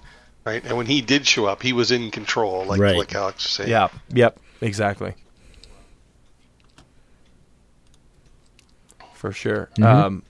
[0.44, 0.64] right?
[0.64, 2.96] And when he did show up, he was in control, like Right.
[2.96, 3.70] like Alex was saying.
[3.70, 3.88] Yeah.
[4.12, 4.38] Yep.
[4.60, 5.14] Exactly.
[9.14, 9.70] For sure.
[9.82, 10.22] Um,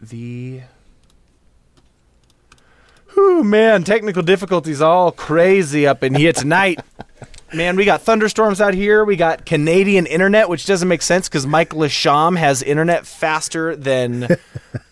[0.00, 0.62] the.
[3.14, 6.80] Whew, man, technical difficulties all crazy up in here tonight.
[7.54, 9.04] Man, we got thunderstorms out here.
[9.04, 14.28] We got Canadian internet, which doesn't make sense because Mike Lasham has internet faster than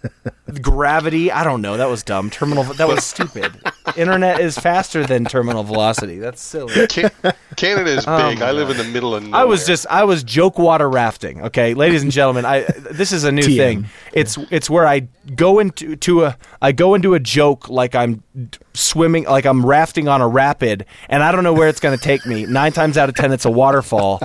[0.61, 1.31] gravity.
[1.33, 1.77] I don't know.
[1.77, 2.31] That was dumb.
[2.31, 2.65] Terminal.
[2.65, 3.53] That was stupid.
[3.97, 6.19] internet is faster than terminal velocity.
[6.19, 6.87] That's silly.
[6.87, 7.11] Can-
[7.57, 8.39] Canada is Oh big.
[8.41, 9.41] my I live in the middle of nowhere.
[9.41, 11.43] I was just I was joke water rafting.
[11.43, 12.61] Okay, ladies and gentlemen, I
[12.91, 13.57] this is a new TM.
[13.57, 13.87] thing.
[14.13, 18.23] It's it's where I go into to a I go into a joke like I'm
[18.75, 22.03] swimming like I'm rafting on a rapid, and I don't know where it's going to
[22.03, 22.47] take me.
[22.53, 24.21] Nine times out of ten, it's a waterfall,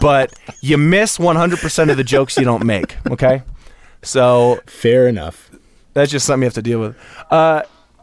[0.00, 2.96] but you miss 100 percent of the jokes you don't make.
[3.10, 3.42] Okay,
[4.02, 5.50] so Fair enough.
[5.94, 6.96] that's just something you have to deal with.
[7.30, 7.62] Uh,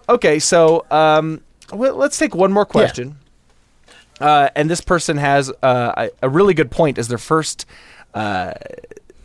[0.10, 1.42] okay, so um,
[1.74, 3.18] well, let's take one more question.
[4.22, 7.66] Uh, and this person has uh, a, a really good point as their first
[8.14, 8.54] uh,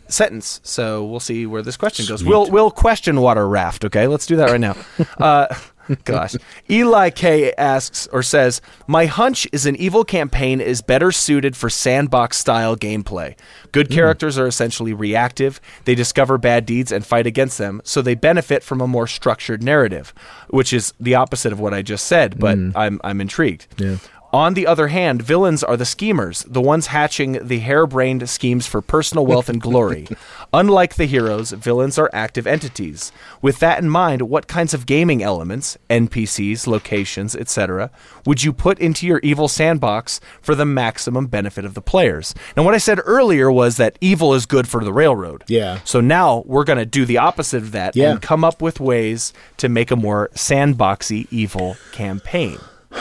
[0.09, 0.59] sentence.
[0.63, 2.23] So we'll see where this question goes.
[2.23, 3.85] We'll we'll question water raft.
[3.85, 4.75] Okay, let's do that right now.
[6.03, 6.35] gosh,
[6.69, 11.69] Eli K asks or says, "My hunch is an evil campaign is better suited for
[11.69, 13.35] sandbox style gameplay.
[13.71, 13.93] Good hmm.
[13.93, 15.59] characters are essentially reactive.
[15.85, 19.63] They discover bad deeds and fight against them, so they benefit from a more structured
[19.63, 20.13] narrative,
[20.49, 22.39] which is the opposite of what I just said.
[22.39, 22.71] But hmm.
[22.75, 23.97] I'm I'm intrigued." Yeah.
[24.33, 28.81] On the other hand, villains are the schemers, the ones hatching the harebrained schemes for
[28.81, 30.07] personal wealth and glory.
[30.53, 33.11] Unlike the heroes, villains are active entities.
[33.41, 37.91] With that in mind, what kinds of gaming elements, NPCs, locations, etc.,
[38.25, 42.33] would you put into your evil sandbox for the maximum benefit of the players?
[42.55, 45.43] Now, what I said earlier was that evil is good for the railroad.
[45.47, 45.79] Yeah.
[45.83, 48.11] So now we're going to do the opposite of that Yeah.
[48.11, 52.57] and come up with ways to make a more sandboxy evil campaign.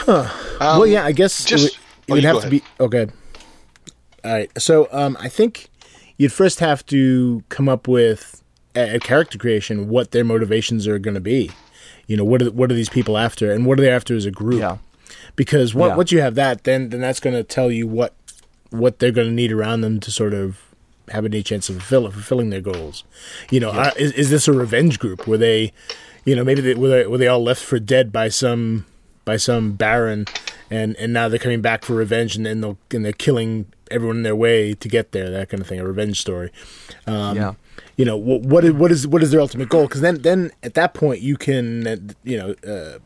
[0.06, 3.06] Well, yeah, I guess just- it would, it oh, would have to be okay.
[4.24, 5.68] All right, so um, I think
[6.18, 8.42] you'd first have to come up with
[8.76, 11.50] a, a character creation, what their motivations are going to be.
[12.06, 14.26] You know, what are what are these people after, and what are they after as
[14.26, 14.60] a group?
[14.60, 14.78] Yeah.
[15.36, 15.96] Because on- Yeah.
[15.96, 18.14] once you have that, then then that's going to tell you what
[18.70, 20.60] what they're going to need around them to sort of
[21.08, 23.02] have any chance of fulfill, fulfilling their goals.
[23.50, 25.26] You know, are, is, is this a revenge group?
[25.26, 25.72] Were they,
[26.24, 28.86] you know, maybe they, were they were they all left for dead by some
[29.24, 30.26] by some baron,
[30.70, 34.18] and and now they're coming back for revenge, and then they'll and they're killing everyone
[34.18, 35.30] in their way to get there.
[35.30, 36.50] That kind of thing, a revenge story.
[37.06, 37.54] Um, Yeah.
[37.96, 38.42] You know what?
[38.42, 39.82] What is what is what is their ultimate goal?
[39.86, 42.54] Because then then at that point you can uh, you know.
[42.66, 42.98] Uh,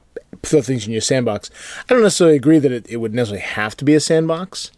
[0.42, 1.48] throw things in your sandbox.
[1.88, 4.72] I don't necessarily agree that it, it would necessarily have to be a sandbox,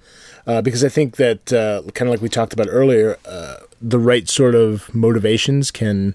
[0.47, 3.99] uh, because I think that uh, kind of like we talked about earlier, uh, the
[3.99, 6.15] right sort of motivations can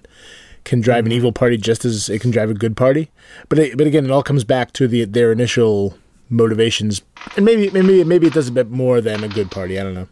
[0.64, 1.16] can drive an mm-hmm.
[1.16, 3.10] evil party just as it can drive a good party.
[3.48, 5.96] But it, but again, it all comes back to the their initial
[6.28, 7.02] motivations,
[7.36, 9.78] and maybe maybe maybe it does a bit more than a good party.
[9.78, 10.08] I don't know.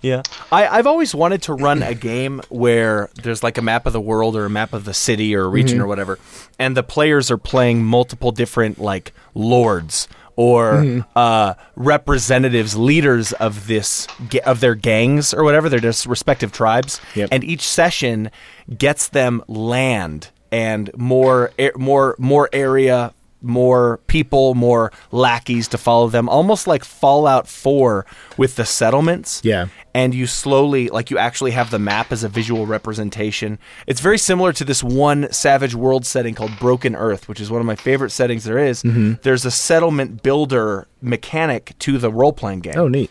[0.00, 0.22] Yeah.
[0.52, 4.00] I, I've always wanted to run a game where there's like a map of the
[4.00, 5.84] world or a map of the city or a region mm-hmm.
[5.84, 6.18] or whatever,
[6.58, 10.08] and the players are playing multiple different like lords
[10.38, 14.06] or uh, representatives, leaders of this
[14.46, 17.30] of their gangs or whatever, their respective tribes, Yep.
[17.32, 18.30] and each session
[18.78, 26.28] gets them land and more more more area more people, more lackeys to follow them,
[26.28, 28.04] almost like Fallout 4
[28.36, 29.66] with the settlements Yeah.
[29.94, 33.58] and you slowly like you actually have the map as a visual representation.
[33.86, 37.60] It's very similar to this one Savage World setting called Broken Earth, which is one
[37.60, 38.82] of my favorite settings there is.
[39.22, 42.74] There's a settlement builder mechanic to the role playing game.
[42.76, 43.10] Oh, neat.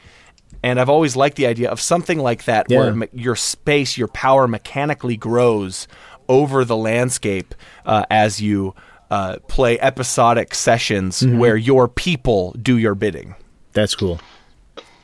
[0.64, 2.92] And I've always liked the idea of something like that where Yeah.
[2.92, 5.88] me- your space, your power mechanically grows
[6.28, 7.56] over the landscape
[7.86, 8.74] uh, as you
[9.10, 13.36] uh, play episodic sessions where your people do your bidding.
[13.74, 14.20] That's cool.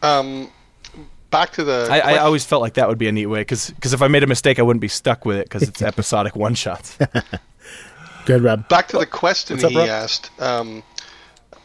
[0.02, 0.52] Um,
[1.30, 1.88] back to the.
[1.90, 4.24] I, I always felt like that would be a neat way because if I made
[4.24, 6.98] a mistake, I wouldn't be stuck with it because it's episodic one shots.
[8.26, 8.68] Good, Rob.
[8.70, 9.90] back to the question up, he Rob?
[9.90, 10.32] asked.
[10.42, 10.84] Um,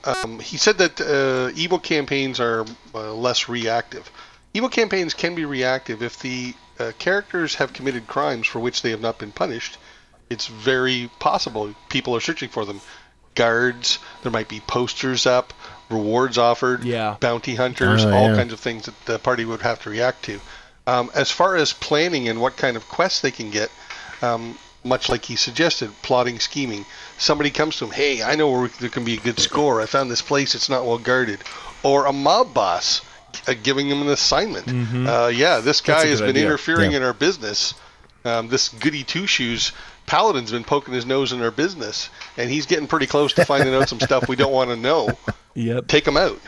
[0.05, 2.65] um, he said that uh, evil campaigns are
[2.95, 4.11] uh, less reactive.
[4.55, 8.91] Evil campaigns can be reactive if the uh, characters have committed crimes for which they
[8.91, 9.79] have not been punished.
[10.31, 12.81] It's very possible people are searching for them.
[13.35, 15.53] Guards, there might be posters up,
[15.91, 17.17] rewards offered, Yeah.
[17.21, 18.37] bounty hunters, Oh, all yeah.
[18.37, 20.41] kinds of things that the party would have to react to.
[20.87, 23.71] Um, as far as planning and what kind of quests they can get,
[24.23, 26.85] um, much like he suggested, plotting, scheming.
[27.19, 29.81] Somebody comes to him, hey, I know where we- there can be a good score.
[29.81, 31.41] I found this place; it's not well guarded.
[31.83, 33.03] Or a mob boss
[33.47, 34.67] uh, giving him an assignment.
[35.09, 36.11] Uh, yeah, this guy Mm-hmm.
[36.11, 36.45] has been idea.
[36.47, 36.99] interfering Yeah.
[36.99, 37.75] in our business.
[38.25, 39.73] Um, this goody two shoes
[40.09, 43.75] paladin's been poking his nose in our business, and he's getting pretty close to finding
[43.75, 45.11] out some stuff we don't want to know.
[45.55, 45.87] yep.
[45.87, 46.41] Take him out.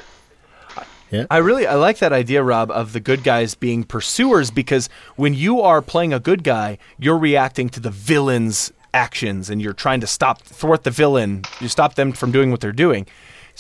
[1.28, 5.34] I really I like that idea, Rob, of the good guys being pursuers because when
[5.34, 10.00] you are playing a good guy, you're reacting to the villain's actions and you're trying
[10.00, 11.42] to stop thwart the villain.
[11.60, 13.06] You stop them from doing what they're doing.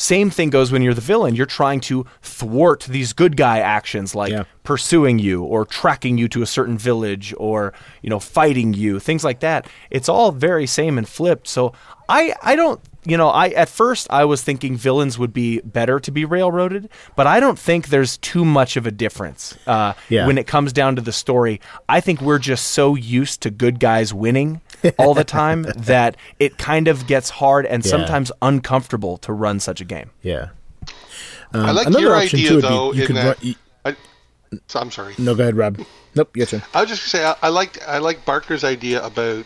[0.00, 1.34] Same thing goes when you're the villain.
[1.36, 4.44] You're trying to thwart these good guy actions like Yeah.
[4.64, 9.24] pursuing you or tracking you to a certain village or, you know, fighting you, things
[9.24, 9.66] like that.
[9.90, 11.46] It's all very same and flipped.
[11.48, 11.74] So
[12.08, 15.98] I I don't you know, I at first I was thinking villains would be better
[16.00, 20.26] to be railroaded, but I don't think there's too much of a difference uh, Yeah.
[20.26, 21.60] when it comes down to the story.
[21.88, 24.60] I think we're just so used to good guys winning
[24.98, 27.90] all the time that it kind of gets hard and Yeah.
[27.90, 30.10] sometimes uncomfortable to run such a game.
[30.22, 30.48] Yeah.
[31.52, 32.92] I like Um, another your option, idea too, would be though.
[32.92, 33.96] you in that, run- you- I,
[34.68, 35.14] so I'm sorry.
[35.18, 35.80] No, go ahead, Rob.
[36.14, 36.62] Nope, your turn.
[36.74, 39.44] I was just gonna say I, I like I like Barker's idea about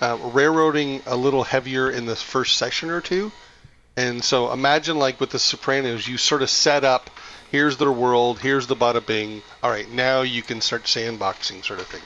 [0.00, 3.32] uh, railroading a little heavier in the first session or two,
[3.96, 7.10] and so imagine like with the Sopranos, you sort of set up.
[7.50, 8.38] Here's their world.
[8.38, 9.42] Here's the bada bing.
[9.62, 12.02] All right, now you can start sandboxing, sort of thing.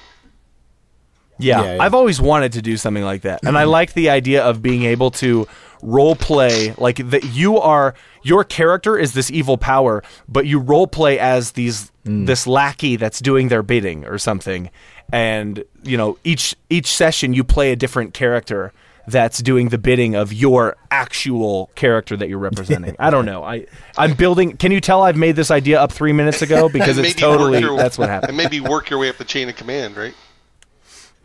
[1.38, 1.82] Yeah, Yeah, yeah.
[1.82, 4.84] I've always wanted to do something like that, and I like the idea of being
[4.84, 5.46] able to
[5.82, 7.24] role play like that.
[7.24, 12.46] You are your character is this evil power, but you role play as these this
[12.46, 14.70] lackey that's doing their bidding or something,
[15.12, 18.72] and you know each each session you play a different character
[19.06, 22.96] that's doing the bidding of your actual character that you're representing.
[22.98, 23.44] I don't know.
[23.44, 24.56] I I'm building.
[24.56, 27.76] Can you tell I've made this idea up three minutes ago because it's totally your-
[27.76, 28.30] that's what happened.
[28.30, 30.14] And maybe work your way up the chain of command, right?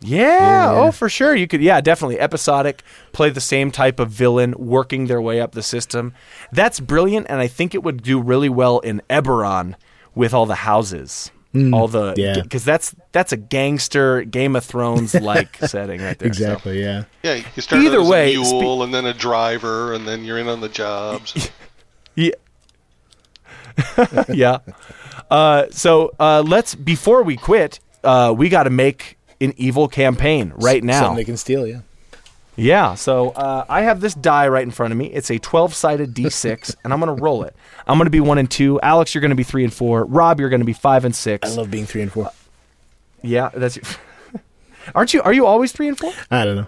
[0.00, 1.34] Yeah, oh for sure.
[1.34, 5.52] You could yeah, definitely episodic, play the same type of villain working their way up
[5.52, 6.14] the system.
[6.52, 9.74] That's brilliant and I think it would do really well in Eberron
[10.14, 11.32] with all the houses.
[11.72, 12.42] All the Mm, yeah.
[12.42, 16.32] cuz that's that's a gangster Game of Thrones like setting right there.
[16.32, 16.42] so.
[16.44, 16.80] Exactly.
[16.82, 17.04] Yeah.
[17.22, 20.24] Yeah, you start Either out as way, a mule and then a driver, and then
[20.24, 21.50] you're in on the jobs.
[22.14, 22.32] Yeah.
[24.28, 24.58] yeah.
[25.30, 30.52] Uh, so uh, let's before we quit, uh, we got to make an evil campaign
[30.56, 31.00] right now.
[31.00, 31.64] Something they can steal.
[31.64, 31.80] Yeah.
[32.58, 35.06] Yeah, so uh, I have this die right in front of me.
[35.06, 37.54] It's a 12 sided d6, and I'm going to roll it.
[37.86, 38.80] I'm going to be one and two.
[38.80, 40.04] Alex, you're going to be three and four.
[40.04, 41.48] Rob, you're going to be five and six.
[41.48, 42.30] I love being three and four.
[43.22, 43.78] yeah, that's.
[44.94, 45.22] Aren't you?
[45.22, 46.12] Are you always three and four?
[46.30, 46.66] I don't know.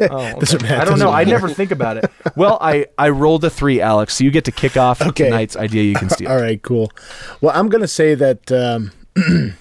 [0.00, 0.06] Oh,
[0.40, 0.68] Doesn't okay.
[0.68, 0.82] matter.
[0.82, 1.10] I don't know.
[1.10, 2.10] I never think about it.
[2.36, 4.14] Well, I I rolled a three, Alex.
[4.16, 5.24] So you get to kick off Okay.
[5.24, 5.84] tonight's idea.
[5.84, 6.30] You can steal.
[6.30, 6.92] All right, cool.
[7.40, 8.92] Well, I'm going to say that um,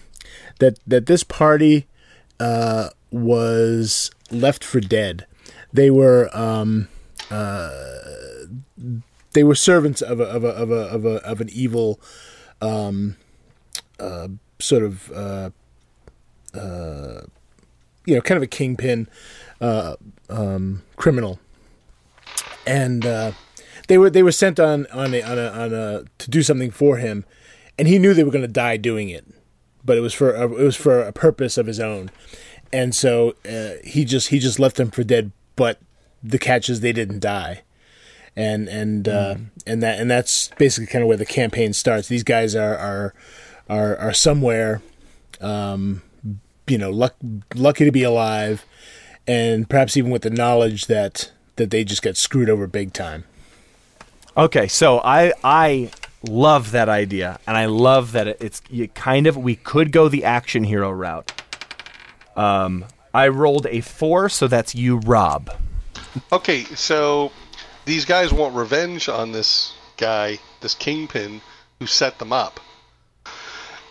[0.59, 1.87] that that this party
[2.39, 5.25] uh, was left for dead.
[5.77, 6.87] They were um,
[7.29, 7.69] uh,
[9.33, 11.99] they were servants of a of a of a of, a, of an evil
[12.61, 13.15] um,
[13.99, 15.51] uh, sort of uh,
[16.55, 17.21] uh,
[18.07, 19.07] you know kind of a kingpin
[19.61, 19.97] uh,
[20.31, 21.39] um, criminal,
[22.65, 23.33] and uh,
[23.87, 26.71] they were they were sent on on a, on a on a to do something
[26.71, 27.23] for him,
[27.77, 29.27] and he knew they were going to die doing it,
[29.85, 32.09] but it was for a, it was for a purpose of his own,
[32.73, 35.31] and so uh, he just he just left them for dead.
[35.57, 35.81] But
[36.23, 37.63] the catch is they didn't die,
[38.37, 39.35] and and uh,
[39.65, 42.07] and that and that's basically kind of where the campaign starts.
[42.07, 43.13] These guys are are
[43.69, 44.81] are, are somewhere,
[45.41, 46.01] um,
[46.67, 47.15] you know, luck,
[47.55, 48.65] lucky to be alive,
[49.27, 53.25] and perhaps even with the knowledge that that they just got screwed over big time.
[54.35, 55.91] Okay, so I I
[56.27, 58.61] love that idea, and I love that it's
[58.93, 61.31] kind of we could go the action hero route.
[62.35, 62.85] Um,
[63.17, 65.49] I rolled a four, so that's you, Rob.
[66.31, 67.31] Okay, so
[67.83, 71.41] these guys want revenge on this guy, this kingpin,
[71.79, 72.59] who set them up.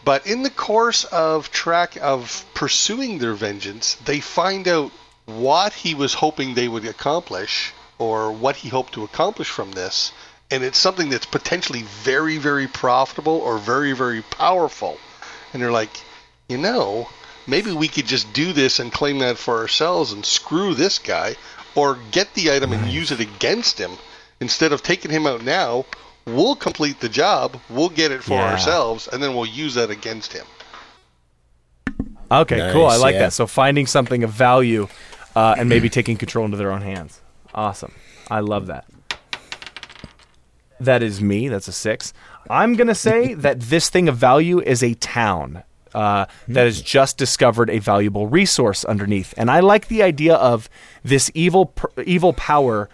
[0.04, 4.92] But in the course of track of pursuing their vengeance, they find out
[5.24, 10.12] what he was hoping they would accomplish, or what he hoped to accomplish from this,
[10.52, 14.98] and it's something that's potentially very, very profitable or very, very powerful.
[15.52, 16.00] And they're like,
[16.48, 17.08] you know,
[17.47, 21.36] maybe we could just do this and claim that for ourselves and screw this guy,
[21.74, 23.92] or get the item and use it against him.
[24.40, 25.84] Instead of taking him out now,
[26.26, 28.51] we'll complete the job, we'll get it for Yeah.
[28.53, 30.47] ourselves, and then we'll use that against him.
[32.30, 32.86] Okay, cool.
[32.86, 33.20] I like yeah.
[33.20, 33.32] that.
[33.32, 34.88] So finding something of value,
[35.36, 37.20] uh, and maybe taking control into their own hands.
[37.55, 37.92] Awesome.
[38.30, 38.84] I love that.
[40.80, 41.49] That is me.
[41.49, 42.12] That's a six.
[42.51, 45.62] I'm gonna say that this thing of value is a town
[45.97, 50.68] uh, that has just discovered a valuable resource underneath, and I like the idea of
[51.03, 51.72] this evil
[52.05, 52.88] evil power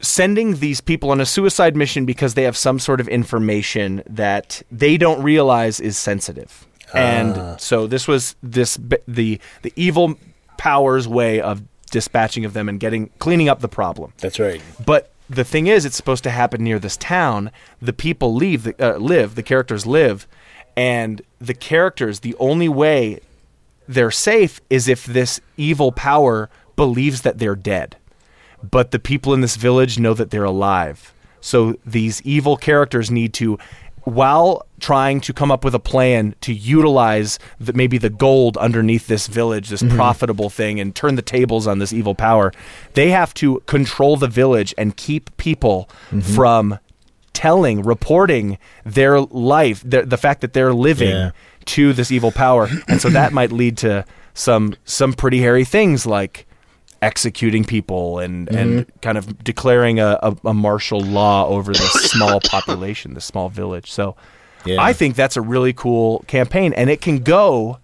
[0.00, 4.62] sending these people on a suicide mission because they have some sort of information that
[4.70, 6.66] they don't realize is sensitive.
[6.94, 10.18] And so this was this the the evil
[10.56, 14.12] powers way of dispatching of them and getting cleaning up the problem.
[14.18, 14.62] That's right.
[14.84, 17.50] But the thing is, it's supposed to happen near this town.
[17.80, 20.26] The people leave, the, uh, live, the characters live,
[20.78, 22.20] and the characters.
[22.20, 23.18] The only way
[23.88, 27.96] they're safe is if this evil power believes that they're dead.
[28.62, 31.12] But the people in this village know that they're alive.
[31.40, 33.58] So these evil characters need to
[34.04, 39.06] while trying to come up with a plan to utilize the, maybe the gold underneath
[39.06, 39.96] this village, this mm-hmm.
[39.96, 42.50] profitable thing, and turn the tables on this evil power,
[42.94, 46.20] they have to control the village and keep people mm-hmm.
[46.20, 46.78] from
[47.38, 51.30] telling, reporting their life, their, the fact that they're living Yeah.
[51.66, 56.04] to this evil power, and so that might lead to some some pretty hairy things
[56.04, 56.46] like
[57.00, 58.98] executing people and and mm-hmm.
[59.02, 63.88] kind of declaring a, a, a martial law over this small population, this small village.
[63.90, 64.16] So
[64.64, 64.82] Yeah.
[64.82, 67.78] I think that's a really cool campaign, and it can go,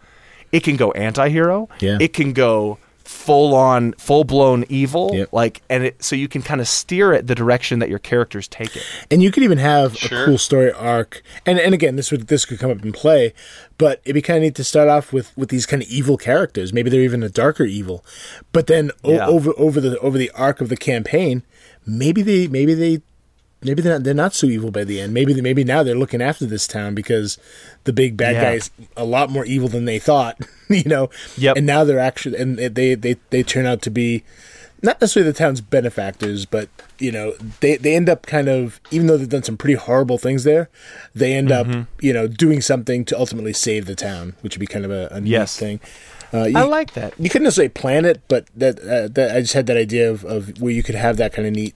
[0.50, 1.98] it can go anti-hero, Yeah.
[2.00, 2.78] it can go
[3.14, 5.28] full on, full blown evil, Yep.
[5.32, 8.48] like, and it so you can kind of steer it the direction that your characters
[8.48, 8.82] take it.
[9.10, 10.22] and you could even have Sure.
[10.22, 11.22] a cool story arc.
[11.46, 13.32] And and again, this would this could come up in play,
[13.78, 16.16] but it'd be kind of neat to start off with with these kind of evil
[16.16, 16.72] characters.
[16.72, 18.04] Maybe they're even a darker evil,
[18.52, 19.26] but then o- Yeah.
[19.26, 21.42] over over the over the arc of the campaign,
[21.86, 23.00] maybe they maybe they.
[23.64, 25.14] Maybe they're not, they're not so evil by the end.
[25.14, 27.38] Maybe they, maybe now they're looking after this town because
[27.84, 28.50] the big bad Yeah.
[28.52, 30.38] is a lot more evil than they thought.
[30.70, 31.10] You know.
[31.36, 31.58] Yep.
[31.58, 34.24] And now they're actually and they they they turn out to be
[34.80, 39.06] not necessarily the town's benefactors, but you know, they they end up kind of even
[39.06, 40.70] though they've done some pretty horrible things there,
[41.14, 41.80] they end Mm-hmm.
[41.82, 44.90] up you know doing something to ultimately save the town, which would be kind of
[44.90, 45.58] a, a neat Yes.
[45.58, 45.80] thing.
[46.32, 47.12] Uh, you, I like that.
[47.20, 50.24] you couldn't necessarily plan it, but that, uh, that I just had that idea of,
[50.24, 51.74] of where you could have that kind of neat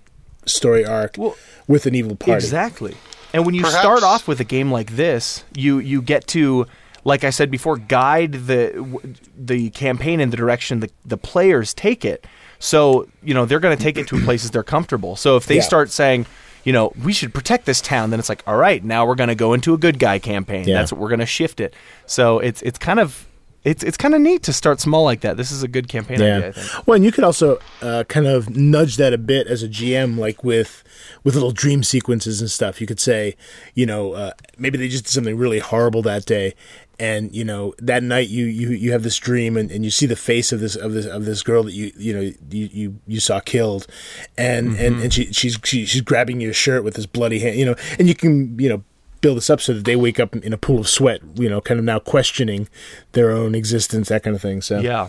[0.49, 1.37] story arc Well,
[1.67, 2.33] with an evil party.
[2.33, 2.95] Exactly.
[3.33, 6.67] And when you Perhaps- start off with a game like this, you you get to
[7.05, 12.05] like I said before guide the the campaign in the direction the the players take
[12.05, 12.27] it.
[12.59, 15.15] So, you know, they're going to take it to places they're comfortable.
[15.15, 15.63] So if they Yeah.
[15.63, 16.27] start saying,
[16.65, 19.29] you know, we should protect this town, then it's like, all right, now we're going
[19.29, 20.67] to go into a good guy campaign.
[20.67, 20.75] Yeah.
[20.75, 21.73] That's what we're going to shift it.
[22.07, 23.28] So it's it's kind of
[23.65, 25.37] it's it's kind of neat to start small like that.
[25.37, 26.87] This is a good campaign idea, I think.
[26.87, 30.17] Well, and you could also uh, kind of nudge that a bit as a GM,
[30.17, 30.85] like with
[31.25, 32.81] with little dream sequences and stuff.
[32.81, 33.37] You could say,
[33.75, 36.55] you know, uh, maybe they just did something really horrible that day,
[37.01, 40.07] and you know that night you you, you have this dream and, and you see
[40.07, 43.01] the face of this of this of this girl that you you know you you,
[43.07, 43.87] you saw killed,
[44.37, 47.65] and and, and she she's she, she's grabbing your shirt with this bloody hand, you
[47.65, 48.85] know, and you can you know
[49.21, 51.61] build this up so that they wake up in a pool of sweat, you know,
[51.61, 52.69] kind of now questioning
[53.13, 54.61] their own existence, that kind of thing.
[54.63, 55.09] So Yeah.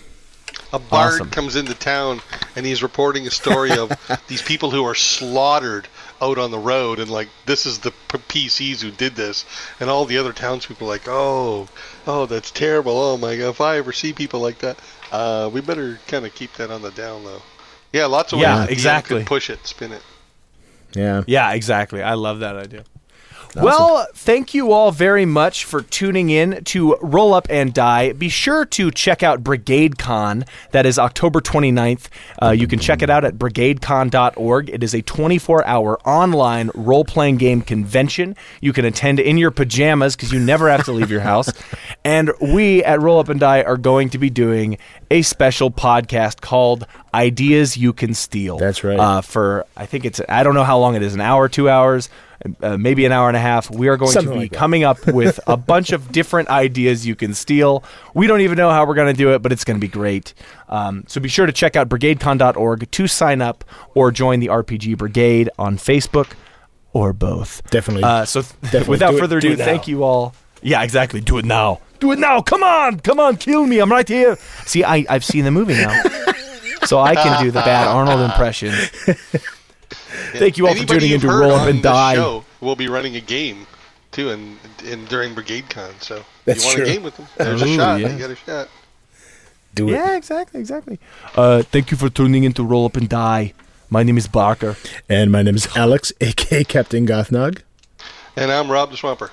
[0.73, 1.29] A bard Awesome.
[1.29, 2.21] comes into town
[2.55, 3.91] and he's reporting a story of
[4.27, 5.87] these people who are slaughtered
[6.21, 9.45] out on the road, and like this is the PCs who did this,
[9.79, 11.67] and all the other townspeople are like, oh,
[12.07, 12.97] oh, that's terrible.
[12.97, 14.77] Oh my god, if I ever see people like that,
[15.11, 17.41] uh, we better kind of keep that on the down low.
[17.93, 19.17] Yeah, lots of Yeah, ways the DM exactly.
[19.19, 20.01] could push it, spin it.
[20.93, 21.23] yeah.
[21.27, 22.01] Yeah, exactly.
[22.03, 22.83] I love that idea.
[23.55, 28.13] Well, thank you all very much for tuning in to Roll Up and Die.
[28.13, 30.45] Be sure to check out Brigade Con.
[30.71, 32.07] That is October 29th.
[32.41, 34.69] Uh, you can check it out at brigadecon.org.
[34.69, 38.35] It is a 24 hour online role playing game convention.
[38.61, 41.51] You can attend in your pajamas because you never have to leave your house.
[42.05, 44.77] And we at Roll Up and Die are going to be doing
[45.09, 48.57] a special podcast called Ideas You Can Steal.
[48.57, 48.99] That's right.
[48.99, 51.69] Uh, for, I think it's, I don't know how long it is, an hour, two
[51.69, 52.09] hours
[52.61, 53.69] uh, maybe an hour and a half.
[53.69, 57.05] We are going Something to be like coming up with a bunch of different ideas
[57.05, 57.83] you can steal.
[58.13, 59.91] We don't even know how we're going to do it, but it's going to be
[59.91, 60.33] great.
[60.69, 64.97] Um, so be sure to check out brigadecon.org to sign up or join the RPG
[64.97, 66.33] Brigade on Facebook
[66.93, 67.61] or both.
[67.69, 68.03] Definitely.
[68.03, 68.89] Uh, so th- Definitely.
[68.89, 70.33] without Do further ado, thank you all.
[70.61, 71.21] Yeah, exactly.
[71.21, 71.81] Do it now.
[71.99, 72.41] Do it now.
[72.41, 72.99] Come on.
[73.01, 73.37] Come on.
[73.37, 73.79] Kill me.
[73.79, 74.37] I'm right here.
[74.65, 76.01] See, I, I've seen the movie now.
[76.85, 78.71] so I can do the bad Arnold impression.
[80.33, 82.15] Thank you all for tuning in to Roll Up and Die.
[82.15, 83.65] Show will be running a game
[84.11, 85.91] too, and, and during Brigade Con.
[85.99, 86.85] So if That's you want true.
[86.85, 87.27] a game with them?
[87.37, 87.99] There's a shot.
[88.01, 88.09] yeah.
[88.13, 88.69] You got a shot.
[89.75, 89.93] Do it.
[89.93, 90.99] Yeah, exactly, exactly.
[91.35, 93.53] Uh, thank you for tuning in to Roll Up and Die.
[93.89, 94.75] My name is Barker.
[95.07, 97.61] And my name is Alex, aka Captain Gothnog.
[98.35, 99.31] And I'm Rob the Swamper.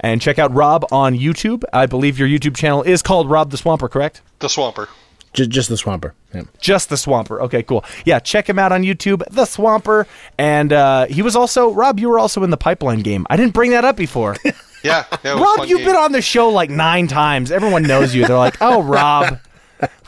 [0.00, 1.62] And check out Rob on YouTube.
[1.72, 4.20] I believe your YouTube channel is called Rob the Swamper, correct?
[4.40, 4.88] The Swamper.
[5.32, 6.14] Just, just the Swamper.
[6.34, 6.42] Yeah.
[6.60, 7.40] Just the Swamper.
[7.42, 7.84] Okay, cool.
[8.04, 10.06] Yeah, check him out on YouTube, The Swamper.
[10.38, 13.26] And uh, he was also, Rob, you were also in the Pipeline game.
[13.30, 14.36] I didn't bring that up before.
[14.84, 15.30] Yeah, yeah.
[15.30, 15.86] it was a Rob, you've game.
[15.90, 17.52] been on the show like nine times.
[17.52, 18.26] Everyone knows you.
[18.26, 19.38] They're like, oh, Rob.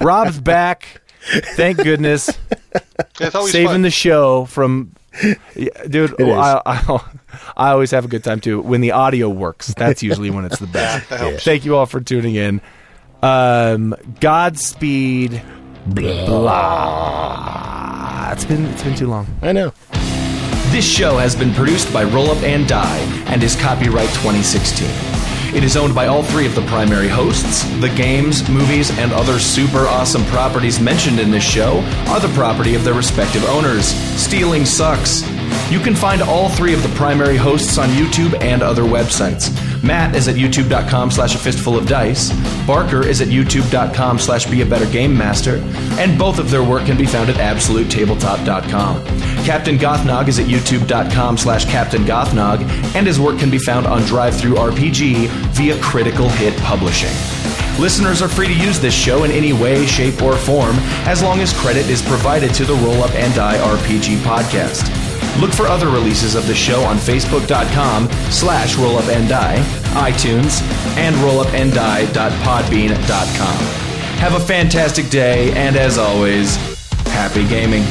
[0.00, 1.00] Rob's back.
[1.54, 2.28] Thank goodness.
[3.20, 3.82] It's saving fun.
[3.82, 4.92] the show from
[5.54, 6.26] Yeah, dude is.
[6.28, 7.00] I, I,
[7.56, 10.58] I always have a good time too when the audio works that's usually when it's
[10.58, 11.44] the best That helps.
[11.44, 12.60] thank you all for tuning in
[13.24, 15.40] um godspeed
[15.86, 16.42] blah
[18.32, 19.72] it's been it's been too long I know.
[20.70, 22.98] This show has been produced by Roll Up and Die
[23.28, 24.88] and is copyright 2016.
[25.54, 27.62] It is owned by all three of the primary hosts.
[27.80, 32.74] The games, movies, and other super awesome properties mentioned in this show are the property
[32.74, 33.84] of their respective owners.
[34.20, 35.22] Stealing sucks.
[35.70, 39.50] You can find all three of the primary hosts on YouTube and other websites.
[39.84, 42.32] Matt is at youtube.com slash a fistful of dice.
[42.66, 45.56] Barker is at youtube.com slash be a better game master.
[45.98, 49.04] And both of their work can be found at absolutetabletop.com.
[49.44, 52.62] Captain Gothnog is at youtube.com slash Captain Gothnog,
[52.94, 57.12] and his work can be found on DriveThruRPG via Critical Hit Publishing.
[57.78, 60.76] Listeners are free to use this show in any way, shape, or form,
[61.06, 65.13] as long as credit is provided to the Roll Up and Die RPG podcast.
[65.40, 69.58] Look for other releases of the show on facebook.com slash rollupanddie,
[69.94, 70.62] iTunes,
[70.96, 73.58] and rollupanddie.podbean.com.
[74.18, 76.56] Have a fantastic day, and as always,
[77.06, 77.82] happy gaming.